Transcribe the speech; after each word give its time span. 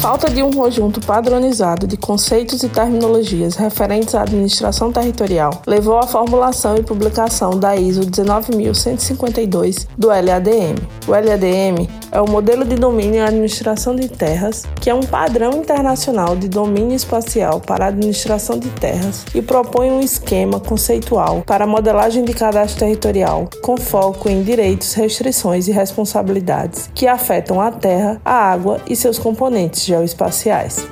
falta 0.00 0.30
de 0.30 0.42
um 0.42 0.50
conjunto 0.50 0.98
padronizado 0.98 1.86
de 1.86 1.94
conceitos 1.94 2.62
e 2.62 2.70
terminologias 2.70 3.54
referentes 3.54 4.14
à 4.14 4.22
administração 4.22 4.90
territorial 4.90 5.60
levou 5.66 5.98
à 5.98 6.06
formulação 6.06 6.76
e 6.76 6.82
publicação 6.82 7.50
da 7.50 7.76
ISO 7.76 8.06
19152 8.10 9.86
do 9.98 10.08
LADM. 10.08 10.76
O 11.06 11.10
LADM 11.10 11.86
é 12.12 12.20
o 12.20 12.28
modelo 12.28 12.64
de 12.64 12.76
domínio 12.76 13.16
e 13.16 13.20
administração 13.20 13.94
de 13.94 14.08
terras, 14.08 14.64
que 14.80 14.90
é 14.90 14.94
um 14.94 15.02
padrão 15.02 15.52
internacional 15.52 16.36
de 16.36 16.48
domínio 16.48 16.94
espacial 16.94 17.60
para 17.60 17.84
a 17.84 17.88
administração 17.88 18.58
de 18.58 18.68
terras 18.70 19.24
e 19.34 19.40
propõe 19.40 19.90
um 19.90 20.00
esquema 20.00 20.60
conceitual 20.60 21.42
para 21.46 21.64
a 21.64 21.66
modelagem 21.66 22.24
de 22.24 22.32
cadastro 22.32 22.80
territorial, 22.80 23.48
com 23.62 23.76
foco 23.76 24.28
em 24.28 24.42
direitos, 24.42 24.94
restrições 24.94 25.68
e 25.68 25.72
responsabilidades 25.72 26.90
que 26.94 27.06
afetam 27.06 27.60
a 27.60 27.70
terra, 27.70 28.20
a 28.24 28.34
água 28.34 28.80
e 28.88 28.96
seus 28.96 29.18
componentes 29.18 29.84
geoespaciais. 29.84 30.86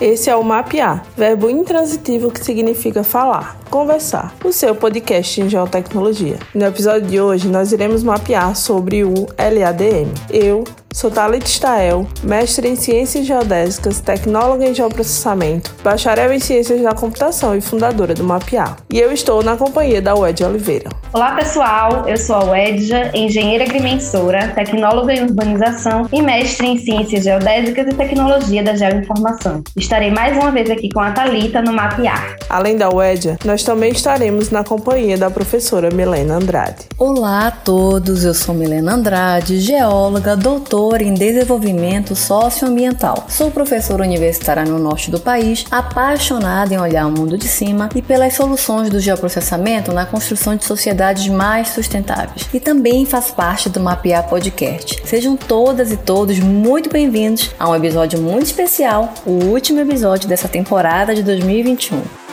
Esse 0.00 0.28
é 0.28 0.36
o 0.36 0.42
mapear, 0.42 1.04
verbo 1.16 1.48
intransitivo 1.48 2.30
que 2.30 2.44
significa 2.44 3.04
falar, 3.04 3.56
conversar, 3.74 4.32
o 4.44 4.52
seu 4.52 4.72
podcast 4.72 5.40
em 5.40 5.48
geotecnologia. 5.48 6.38
No 6.54 6.64
episódio 6.64 7.08
de 7.08 7.20
hoje, 7.20 7.48
nós 7.48 7.72
iremos 7.72 8.04
mapear 8.04 8.54
sobre 8.54 9.02
o 9.02 9.26
LADM. 9.36 10.14
Eu, 10.30 10.62
Sou 10.94 11.10
Thalita 11.10 11.48
Stael, 11.48 12.06
mestre 12.22 12.68
em 12.68 12.76
Ciências 12.76 13.26
Geodésicas, 13.26 13.98
tecnóloga 13.98 14.64
em 14.64 14.72
Geoprocessamento, 14.72 15.74
bacharel 15.82 16.32
em 16.32 16.38
Ciências 16.38 16.80
da 16.80 16.94
Computação 16.94 17.56
e 17.56 17.60
fundadora 17.60 18.14
do 18.14 18.22
Mapear. 18.22 18.76
E 18.88 19.00
eu 19.00 19.10
estou 19.10 19.42
na 19.42 19.56
companhia 19.56 20.00
da 20.00 20.14
Wedja 20.14 20.46
Oliveira. 20.46 20.88
Olá 21.12 21.34
pessoal, 21.34 22.08
eu 22.08 22.16
sou 22.16 22.36
a 22.36 22.44
Wedja, 22.44 23.10
engenheira 23.12 23.64
agrimensora, 23.64 24.52
tecnóloga 24.54 25.12
em 25.12 25.24
urbanização 25.24 26.08
e 26.12 26.22
mestre 26.22 26.68
em 26.68 26.78
Ciências 26.78 27.24
Geodésicas 27.24 27.88
e 27.88 27.94
Tecnologia 27.96 28.62
da 28.62 28.76
Geoinformação. 28.76 29.64
Estarei 29.76 30.12
mais 30.12 30.36
uma 30.36 30.52
vez 30.52 30.70
aqui 30.70 30.88
com 30.90 31.00
a 31.00 31.10
Thalita 31.10 31.60
no 31.60 31.72
Mapear. 31.72 32.36
Além 32.48 32.76
da 32.76 32.88
Wedja, 32.88 33.36
nós 33.44 33.63
também 33.64 33.92
estaremos 33.92 34.50
na 34.50 34.62
companhia 34.62 35.16
da 35.16 35.30
professora 35.30 35.90
Milena 35.90 36.36
Andrade. 36.36 36.84
Olá 36.98 37.46
a 37.46 37.50
todos, 37.50 38.24
eu 38.24 38.34
sou 38.34 38.54
Milena 38.54 38.94
Andrade, 38.94 39.58
geóloga, 39.58 40.36
doutora 40.36 41.02
em 41.02 41.14
desenvolvimento 41.14 42.14
socioambiental. 42.14 43.26
Sou 43.28 43.50
professora 43.50 44.02
universitária 44.02 44.64
no 44.64 44.78
norte 44.78 45.10
do 45.10 45.18
país, 45.18 45.64
apaixonada 45.70 46.74
em 46.74 46.78
olhar 46.78 47.06
o 47.06 47.10
mundo 47.10 47.38
de 47.38 47.48
cima 47.48 47.88
e 47.94 48.02
pelas 48.02 48.34
soluções 48.34 48.90
do 48.90 49.00
geoprocessamento 49.00 49.92
na 49.92 50.04
construção 50.04 50.54
de 50.54 50.64
sociedades 50.64 51.26
mais 51.28 51.68
sustentáveis. 51.68 52.48
E 52.52 52.60
também 52.60 53.06
faço 53.06 53.34
parte 53.34 53.68
do 53.68 53.80
Mapear 53.80 54.28
Podcast. 54.28 55.02
Sejam 55.06 55.36
todas 55.36 55.90
e 55.90 55.96
todos 55.96 56.38
muito 56.38 56.90
bem-vindos 56.90 57.50
a 57.58 57.70
um 57.70 57.74
episódio 57.74 58.20
muito 58.20 58.46
especial, 58.46 59.12
o 59.24 59.44
último 59.44 59.80
episódio 59.80 60.28
dessa 60.28 60.48
temporada 60.48 61.14
de 61.14 61.22
2021. 61.22 62.23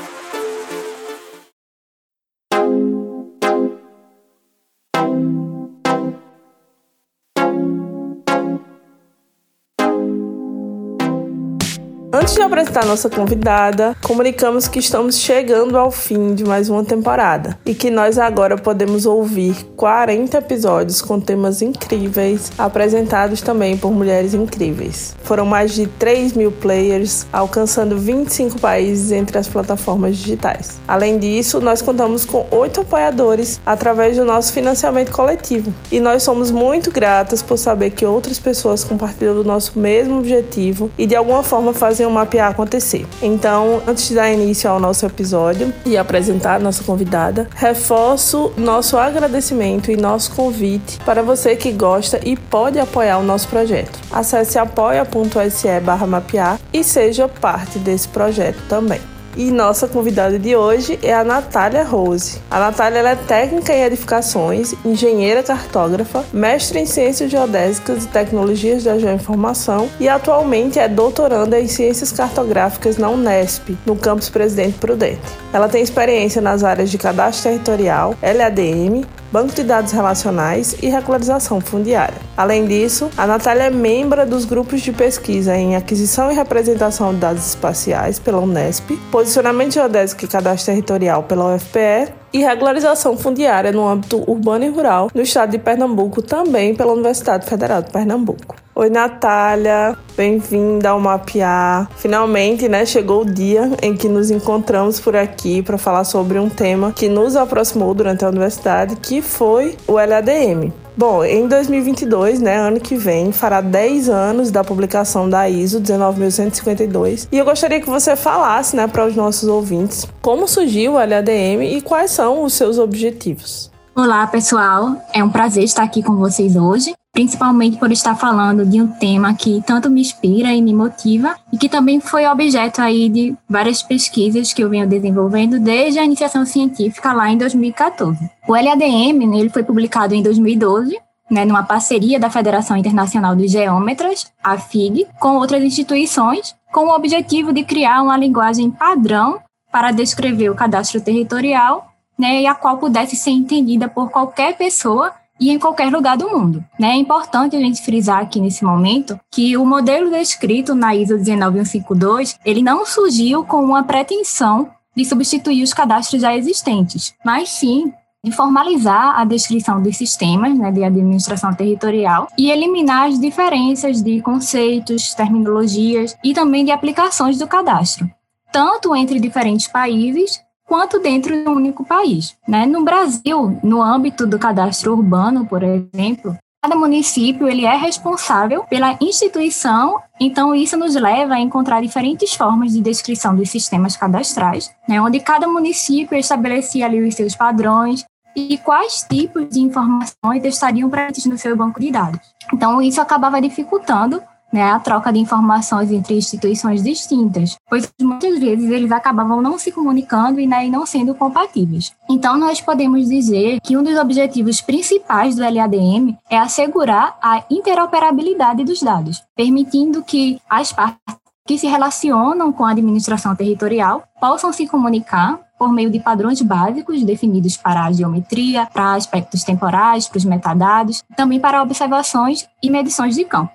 Antes 12.32 12.40
de 12.40 12.46
apresentar 12.46 12.86
nossa 12.86 13.10
convidada, 13.10 13.94
comunicamos 14.02 14.66
que 14.66 14.80
estamos 14.80 15.18
chegando 15.18 15.78
ao 15.78 15.92
fim 15.92 16.34
de 16.34 16.46
mais 16.46 16.70
uma 16.70 16.82
temporada 16.82 17.60
e 17.66 17.76
que 17.76 17.92
nós 17.92 18.18
agora 18.18 18.58
podemos 18.58 19.06
ouvir 19.06 19.66
40 19.76 20.38
episódios 20.38 21.02
com 21.02 21.20
temas 21.20 21.62
incríveis, 21.62 22.50
apresentados 22.58 23.42
também 23.42 23.76
por 23.76 23.92
mulheres 23.92 24.34
incríveis. 24.34 25.14
Foram 25.24 25.46
mais 25.46 25.74
de 25.74 25.88
3 25.88 26.32
mil 26.32 26.54
players, 26.54 27.28
alcançando 27.34 27.98
25 27.98 28.62
países 28.62 29.12
entre 29.12 29.38
as 29.38 29.50
plataformas 29.50 30.16
digitais. 30.16 30.80
Além 30.88 31.20
disso, 31.20 31.60
nós 31.60 31.82
contamos 31.82 32.24
com 32.24 32.48
oito 32.50 32.80
apoiadores 32.80 33.60
através 33.66 34.16
do 34.16 34.24
nosso 34.24 34.54
financiamento 34.54 35.12
coletivo 35.12 35.74
e 35.92 36.00
nós 36.00 36.24
somos 36.24 36.50
muito 36.50 36.92
gratas 36.92 37.42
por 37.42 37.58
saber 37.58 37.90
que 37.90 38.06
outras 38.06 38.40
pessoas 38.40 38.86
compartilham 38.86 39.36
do 39.36 39.44
nosso 39.44 39.78
mesmo 39.78 40.20
objetivo 40.20 40.90
e 40.98 41.06
de 41.06 41.14
alguma 41.14 41.44
forma 41.44 41.74
fazem 41.74 42.06
mapear 42.22 42.52
acontecer. 42.52 43.06
Então, 43.22 43.82
antes 43.88 44.08
de 44.08 44.16
dar 44.16 44.32
início 44.32 44.70
ao 44.70 44.80
nosso 44.80 45.06
episódio 45.06 45.74
e 45.86 45.98
apresentar 45.98 46.56
a 46.56 46.60
nossa 46.60 46.84
convidada, 46.84 47.48
reforço 47.56 48.52
nosso 48.58 48.98
agradecimento 48.98 49.92
e 49.92 49.98
nosso 49.98 50.32
convite 50.34 51.00
para 51.06 51.24
você 51.24 51.56
que 51.56 51.72
gosta 51.72 52.20
e 52.24 52.36
pode 52.36 52.80
apoiar 52.80 53.18
o 53.18 53.24
nosso 53.24 53.48
projeto. 53.48 54.00
Acesse 54.12 54.58
apoia.se 54.58 55.68
mapear 56.08 56.60
e 56.72 56.84
seja 56.84 57.28
parte 57.28 57.80
desse 57.80 58.08
projeto 58.08 58.62
também. 58.68 59.11
E 59.36 59.50
nossa 59.50 59.88
convidada 59.88 60.38
de 60.38 60.56
hoje 60.56 61.00
é 61.02 61.14
a 61.14 61.24
Natália 61.24 61.84
Rose. 61.84 62.40
A 62.50 62.60
Natália 62.60 63.00
é 63.00 63.16
técnica 63.16 63.74
em 63.74 63.84
edificações, 63.84 64.74
engenheira 64.84 65.42
cartógrafa, 65.42 66.26
mestre 66.34 66.80
em 66.80 66.86
ciências 66.86 67.32
geodésicas 67.32 68.04
e 68.04 68.08
tecnologias 68.10 68.84
da 68.84 69.00
geoinformação 69.00 69.90
e 70.00 70.10
atualmente 70.10 70.80
é 70.80 70.88
doutoranda 70.88 71.60
em 71.60 71.68
ciências 71.68 72.12
cartográficas 72.12 72.98
na 72.98 73.10
Unesp, 73.10 73.70
no 73.86 73.96
campus 73.96 74.30
Presidente 74.30 74.78
Prudente. 74.78 75.22
Ela 75.54 75.70
tem 75.70 75.82
experiência 75.82 76.42
nas 76.42 76.64
áreas 76.64 76.92
de 76.92 76.98
cadastro 76.98 77.52
territorial, 77.52 78.16
LADM, 78.22 79.06
banco 79.32 79.54
de 79.54 79.64
dados 79.64 79.92
relacionais 79.92 80.76
e 80.82 80.90
regularização 80.90 81.62
fundiária. 81.62 82.18
Além 82.36 82.66
disso, 82.66 83.10
a 83.18 83.26
Natália 83.26 83.64
é 83.64 83.70
membro 83.70 84.26
dos 84.26 84.46
grupos 84.46 84.82
de 84.82 84.92
pesquisa 84.92 85.56
em 85.56 85.76
aquisição 85.76 86.32
e 86.32 86.36
representação 86.36 87.14
de 87.14 87.20
dados 87.20 87.48
espaciais 87.48 88.20
pela 88.20 88.40
Unesp, 88.40 88.92
posicionamento 89.12 89.74
geodésico 89.74 90.26
e 90.26 90.28
cadastro 90.28 90.74
territorial 90.74 91.24
pela 91.24 91.56
UFPE 91.56 92.21
regularização 92.40 93.18
fundiária 93.18 93.72
no 93.72 93.88
âmbito 93.88 94.24
urbano 94.30 94.66
e 94.66 94.70
rural 94.70 95.10
no 95.14 95.22
estado 95.22 95.52
de 95.52 95.58
Pernambuco, 95.58 96.22
também 96.22 96.74
pela 96.76 96.94
Universidade 96.94 97.46
Federal 97.46 97.82
de 97.82 97.92
Pernambuco. 97.92 98.56
Oi, 98.74 98.90
Natália, 98.90 99.98
bem-vinda 100.16 100.92
ao 100.92 101.00
Mapear. 101.00 101.90
Finalmente, 101.98 102.70
né, 102.70 102.86
chegou 102.86 103.22
o 103.22 103.26
dia 103.26 103.70
em 103.82 103.96
que 103.96 104.08
nos 104.08 104.32
encontramos 104.32 105.00
por 105.00 105.16
aqui 105.16 105.62
para 105.62 105.78
falar 105.78 106.06
sobre 106.06 106.40
um 106.40 106.50
tema 106.50 106.94
que 106.94 107.10
nos 107.10 107.36
aproximou 107.36 107.94
durante 107.94 108.24
a 108.24 108.30
universidade, 108.30 108.96
que 108.96 109.22
foi 109.22 109.78
o 109.86 109.94
LADM. 109.94 110.72
Bom, 111.02 111.26
em 111.26 111.48
2022, 111.48 112.42
né, 112.42 112.58
ano 112.58 112.80
que 112.80 112.96
vem, 112.96 113.32
fará 113.32 113.60
10 113.60 114.08
anos 114.08 114.52
da 114.52 114.64
publicação 114.64 115.28
da 115.28 115.50
ISO 115.50 115.80
19152. 115.80 117.28
E 117.32 117.40
eu 117.40 117.44
gostaria 117.44 117.82
que 117.82 117.90
você 117.90 118.16
falasse, 118.16 118.76
né, 118.76 118.86
para 118.86 119.08
os 119.08 119.16
nossos 119.16 119.50
ouvintes, 119.50 120.06
como 120.22 120.48
surgiu 120.48 120.92
o 120.92 120.98
LADM 121.00 121.64
e 121.64 121.82
quais 121.82 122.12
são 122.12 122.44
os 122.44 122.54
seus 122.54 122.78
objetivos. 122.78 123.72
Olá, 123.96 124.28
pessoal. 124.28 124.96
É 125.12 125.24
um 125.24 125.30
prazer 125.32 125.64
estar 125.64 125.82
aqui 125.82 126.04
com 126.04 126.18
vocês 126.18 126.56
hoje 126.56 126.94
principalmente 127.12 127.78
por 127.78 127.92
estar 127.92 128.16
falando 128.16 128.66
de 128.66 128.82
um 128.82 128.88
tema 128.88 129.34
que 129.34 129.62
tanto 129.66 129.90
me 129.90 130.02
inspira 130.02 130.54
e 130.54 130.62
me 130.62 130.74
motiva 130.74 131.36
e 131.52 131.58
que 131.58 131.68
também 131.68 132.00
foi 132.00 132.26
objeto 132.26 132.82
aí 132.82 133.10
de 133.10 133.36
várias 133.50 133.84
pesquisas 133.84 134.54
que 134.54 134.64
eu 134.64 134.70
venho 134.70 134.88
desenvolvendo 134.88 135.60
desde 135.60 136.00
a 136.00 136.06
iniciação 136.06 136.46
científica 136.46 137.12
lá 137.12 137.30
em 137.30 137.38
2014. 137.38 138.30
O 138.48 138.54
LADM, 138.54 139.28
né, 139.28 139.40
ele 139.40 139.50
foi 139.50 139.64
publicado 139.64 140.16
em 140.16 140.24
2012 140.24 140.98
né, 141.32 141.46
numa 141.46 141.64
parceria 141.64 142.20
da 142.20 142.30
Federação 142.30 142.76
Internacional 142.76 143.34
de 143.36 143.48
Geômetras, 143.48 144.30
a 144.44 144.58
FIG, 144.58 145.08
com 145.18 145.38
outras 145.38 145.64
instituições, 145.64 146.54
com 146.74 146.88
o 146.88 146.94
objetivo 146.94 147.54
de 147.54 147.64
criar 147.64 148.04
uma 148.04 148.18
linguagem 148.18 148.70
padrão 148.70 149.40
para 149.72 149.92
descrever 149.92 150.50
o 150.50 150.56
cadastro 150.56 151.00
territorial, 151.00 151.88
né, 152.20 152.42
e 152.42 152.48
a 152.48 152.54
qual 152.54 152.78
pudesse 152.78 153.16
ser 153.16 153.32
entendida 153.32 153.88
por 153.88 154.12
qualquer 154.12 154.58
pessoa 154.58 155.14
e 155.42 155.50
em 155.50 155.58
qualquer 155.58 155.92
lugar 155.92 156.16
do 156.16 156.30
mundo. 156.30 156.64
Né? 156.80 156.92
É 156.92 156.96
importante 156.96 157.56
a 157.56 157.60
gente 157.60 157.82
frisar 157.82 158.22
aqui 158.22 158.40
nesse 158.40 158.64
momento 158.64 159.20
que 159.32 159.58
o 159.58 159.66
modelo 159.66 160.12
descrito 160.12 160.76
na 160.76 160.96
ISO 160.96 161.18
19152, 161.18 162.38
ele 162.46 162.62
não 162.62 162.86
surgiu 162.86 163.44
com 163.44 163.58
uma 163.58 163.84
pretensão 163.84 164.70
de 164.96 165.04
substituir 165.04 165.64
os 165.64 165.74
cadastros 165.74 166.22
já 166.22 166.36
existentes, 166.36 167.16
mas 167.26 167.50
sim 167.50 167.92
de 168.24 168.32
formalizar 168.32 169.20
a 169.20 169.26
descrição 169.26 169.82
dos 169.82 169.98
sistemas 169.98 170.56
né, 170.56 170.72
de 170.72 170.84
administração 170.84 171.52
territorial 171.56 172.28
e 172.38 172.52
eliminar 172.52 173.08
as 173.08 173.20
diferenças 173.20 174.04
de 174.04 174.22
conceitos, 174.22 175.16
terminologias 175.16 176.16
e 176.24 176.32
também 176.32 176.64
de 176.64 176.70
aplicações 176.70 177.40
do 177.40 177.48
cadastro, 177.48 178.08
tanto 178.52 178.96
entre 178.96 179.20
diferentes 179.20 179.68
países 179.68 180.40
quanto 180.72 181.02
dentro 181.02 181.36
de 181.36 181.50
um 181.50 181.56
único 181.56 181.84
país. 181.84 182.34
Né? 182.48 182.66
No 182.66 182.82
Brasil, 182.82 183.60
no 183.62 183.82
âmbito 183.82 184.26
do 184.26 184.40
cadastro 184.40 184.94
urbano, 184.94 185.46
por 185.46 185.62
exemplo, 185.64 186.38
cada 186.64 186.78
município 186.78 187.46
ele 187.46 187.66
é 187.66 187.76
responsável 187.76 188.64
pela 188.70 188.98
instituição, 189.02 190.00
então 190.18 190.56
isso 190.56 190.78
nos 190.78 190.96
leva 190.96 191.34
a 191.34 191.40
encontrar 191.42 191.82
diferentes 191.82 192.34
formas 192.36 192.72
de 192.72 192.80
descrição 192.80 193.36
dos 193.36 193.50
sistemas 193.50 193.98
cadastrais, 193.98 194.74
né, 194.88 195.02
onde 195.02 195.20
cada 195.20 195.46
município 195.46 196.18
estabelecia 196.18 196.86
ali 196.86 197.06
os 197.06 197.16
seus 197.16 197.36
padrões 197.36 198.06
e 198.34 198.58
quais 198.58 199.06
tipos 199.12 199.50
de 199.50 199.60
informações 199.60 200.42
estariam 200.46 200.90
presentes 200.90 201.26
no 201.26 201.38
seu 201.38 201.54
banco 201.54 201.82
de 201.82 201.92
dados. 201.92 202.22
Então 202.54 202.82
isso 202.82 203.02
acabava 203.02 203.42
dificultando 203.42 204.24
né, 204.52 204.72
a 204.72 204.80
troca 204.80 205.12
de 205.12 205.20
informações 205.20 205.92
entre 205.92 206.18
instituições 206.18 206.84
distintas, 206.84 207.56
pois 207.70 207.92
muitas 208.02 208.40
vezes 208.40 208.70
eles 208.70 208.92
acabavam 208.92 209.42
não 209.42 209.58
se 209.58 209.72
comunicando 209.72 210.40
e, 210.40 210.48
né, 210.48 210.68
não 210.68 210.86
sendo 210.86 211.16
compatíveis. 211.16 211.94
Então, 212.10 212.38
nós 212.38 212.60
podemos 212.60 213.08
dizer 213.08 213.60
que 213.62 213.78
um 213.78 213.84
dos 213.84 213.98
objetivos 213.98 214.62
principais 214.62 215.36
do 215.36 215.42
LADM 215.42 216.18
é 216.30 216.38
assegurar 216.38 217.18
a 217.22 217.44
interoperabilidade 217.50 218.64
dos 218.64 218.82
dados, 218.82 219.22
permitindo 219.36 220.04
que 220.04 220.40
as 220.50 220.74
partes 220.74 221.22
que 221.46 221.58
se 221.58 221.68
relacionam 221.68 222.52
com 222.54 222.64
a 222.64 222.72
administração 222.72 223.36
territorial 223.36 224.04
possam 224.20 224.54
se 224.54 224.68
comunicar 224.68 225.40
por 225.58 225.72
meio 225.72 225.90
de 225.90 226.00
padrões 226.00 226.42
básicos 226.42 227.04
definidos 227.04 227.58
para 227.58 227.86
a 227.86 227.92
geometria, 227.92 228.68
para 228.72 228.94
aspectos 228.94 229.44
temporais, 229.44 230.08
para 230.08 230.18
os 230.18 230.26
metadados, 230.26 231.04
também 231.16 231.40
para 231.40 231.62
observações 231.62 232.48
e 232.64 232.70
medições 232.70 233.16
de 233.16 233.26
campo. 233.26 233.52